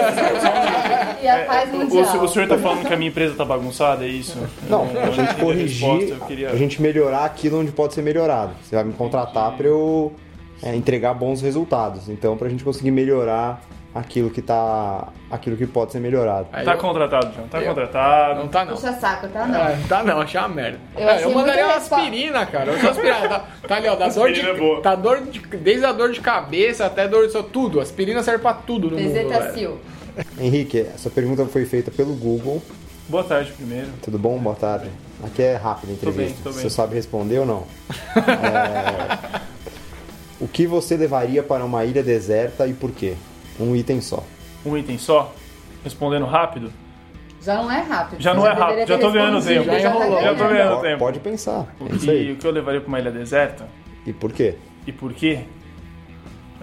[1.23, 2.25] e a paz O, mundial.
[2.25, 4.37] o senhor tá falando que a minha empresa tá bagunçada, é isso?
[4.69, 8.53] Não, a gente corrigir, resposta, eu queria- a gente melhorar aquilo onde pode ser melhorado.
[8.63, 10.13] Você vai me contratar para eu
[10.63, 12.09] é, entregar bons resultados.
[12.09, 13.61] Então, pra gente conseguir melhorar
[13.95, 16.47] aquilo que tá, aquilo que pode ser melhorado.
[16.53, 17.49] Aí Tá eu- contratado, João.
[17.49, 18.41] Tá Eu- contratado.
[18.41, 18.75] Não tá não.
[18.75, 19.47] Puxa saco, tá?
[19.47, 19.61] Não.
[19.61, 20.79] É, tá não, achei uma merda.
[20.97, 22.73] Eu É, eu mandaria uma aspirina, cara.
[22.73, 23.29] Eu sou aspirina.
[23.29, 24.81] Tá, tá ali, ó, da dor de, Aspirina é boa.
[24.83, 25.41] tá dor de.
[25.41, 27.43] Desde a dor de cabeça até dor de.
[27.45, 27.81] Tudo.
[27.81, 29.13] Aspirina serve pra tudo no mundo.
[29.13, 29.29] velho.
[29.29, 29.79] Bezetacil.
[30.39, 32.63] Henrique, essa pergunta foi feita pelo Google.
[33.09, 33.89] Boa tarde primeiro.
[34.03, 34.39] Tudo bom?
[34.39, 34.89] Boa tarde.
[35.25, 36.41] Aqui é rápido a Tô bem, entrevista.
[36.45, 36.61] tô bem.
[36.63, 37.65] Você sabe responder ou não?
[38.17, 39.43] É,
[40.41, 43.15] O que você levaria para uma ilha deserta e por quê?
[43.61, 44.23] Um item só.
[44.65, 45.33] Um item só.
[45.85, 46.73] Respondendo rápido.
[47.41, 48.21] Já não é rápido.
[48.23, 49.65] Já não é rápido, deveria já tô ganhando tempo.
[49.65, 50.23] Já tá enrolou.
[50.23, 50.49] Já tô ganhando.
[50.53, 50.99] ganhando Po- tempo.
[50.99, 51.67] Pode pensar.
[51.81, 52.33] O que, aí.
[52.33, 53.67] o que eu levaria pra uma ilha deserta?
[54.07, 54.55] E por quê?
[54.87, 55.41] E por quê?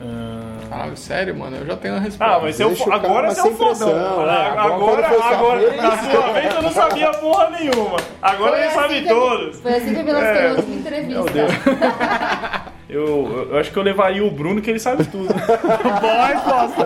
[0.01, 1.57] Ah, Caralho, sério, mano.
[1.57, 2.33] Eu já tenho a resposta.
[2.35, 3.89] Ah, mas eu o agora você é um fodão.
[3.93, 3.99] né?
[4.07, 7.97] Agora, Agora agora, na sua vez eu não sabia porra nenhuma.
[8.21, 9.59] Agora Foi ele sabe assim que- todos.
[9.59, 10.47] Foi assim que me lasquei É.
[10.49, 11.13] na última entrevista.
[11.13, 11.51] Meu Deus.
[12.89, 15.27] Eu, eu- acho que eu levaria o Bruno, que ele sabe tudo.
[16.01, 16.85] Boa resposta.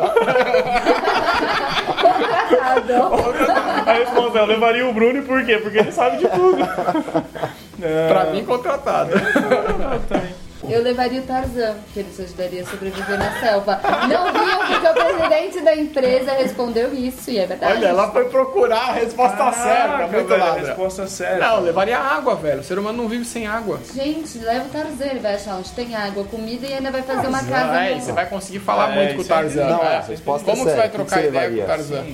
[3.09, 3.89] Contratado.
[3.89, 5.57] A resposta é, eu levaria o Bruno e por quê?
[5.59, 6.57] Porque ele sabe de tudo.
[8.09, 9.11] pra mim, contratado.
[10.69, 13.79] Eu levaria o Tarzan, que ele te ajudaria a sobreviver na selva.
[14.07, 17.73] Não viu porque o presidente da empresa respondeu isso, e é verdade.
[17.73, 20.07] Olha, ela foi procurar a resposta certa.
[20.07, 21.39] Muito velho, a resposta certa.
[21.45, 22.61] Não, eu levaria água, velho.
[22.61, 23.79] O ser humano não vive sem água.
[23.93, 27.27] Gente, leva o Tarzan, ele vai achar onde tem água, comida e ainda vai fazer
[27.27, 27.79] uma casa.
[27.83, 29.65] É, você vai conseguir falar É, muito com o é Tarzan.
[29.67, 29.97] Não, é.
[29.97, 31.65] a resposta é Como que você vai trocar você ideia com o levaria?
[31.65, 32.05] Tarzan?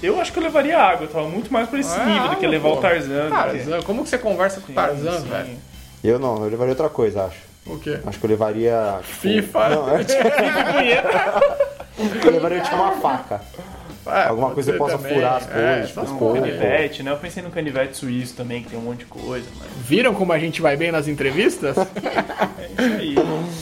[0.00, 2.28] Eu, eu acho que eu levaria água, eu tava muito mais pra esse É, nível
[2.28, 2.74] do que levar pô.
[2.76, 3.28] o Tarzan.
[3.30, 5.28] Tarzan, como que você conversa com o Tarzan, Sim.
[5.28, 5.58] velho?
[6.04, 7.47] Eu não, eu levaria outra coisa, acho.
[7.68, 7.98] O quê?
[8.06, 8.98] Acho que eu levaria.
[9.02, 9.68] tipo, FIFA.
[9.68, 9.98] Não, eu,
[12.24, 13.40] eu levaria tipo uma faca.
[14.06, 15.14] É, Alguma coisa que possa também.
[15.16, 16.40] furar as É, coisas, essas tipo, aí.
[16.40, 17.10] Canivete, né?
[17.10, 20.32] Eu pensei no canivete suíço também, que tem um monte de coisa, mas Viram como
[20.32, 21.76] a gente vai bem nas entrevistas?
[21.84, 23.14] é isso aí.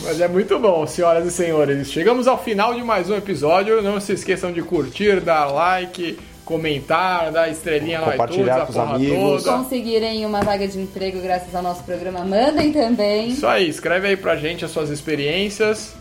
[0.04, 1.90] Mas é muito bom, senhoras e senhores.
[1.90, 3.82] Chegamos ao final de mais um episódio.
[3.82, 6.16] Não se esqueçam de curtir, dar like,
[6.46, 9.42] comentar, dar estrelinha no iTunes, Compartilhar a com os amigos.
[9.42, 9.58] toda.
[9.58, 13.28] conseguirem uma vaga de emprego graças ao nosso programa, mandem também.
[13.30, 15.92] Isso aí, escreve aí pra gente as suas experiências.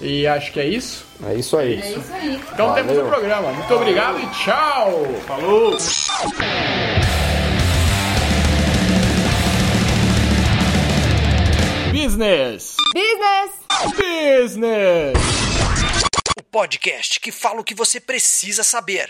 [0.00, 1.04] E acho que é isso.
[1.28, 1.74] É isso aí.
[1.82, 2.40] É isso aí.
[2.54, 2.84] Então Valeu.
[2.86, 3.50] temos o programa.
[3.52, 4.92] Muito obrigado e tchau!
[5.26, 5.76] Falou!
[11.92, 12.76] Business!
[12.94, 13.50] Business!
[13.96, 15.47] Business!
[16.50, 19.08] Podcast que fala o que você precisa saber.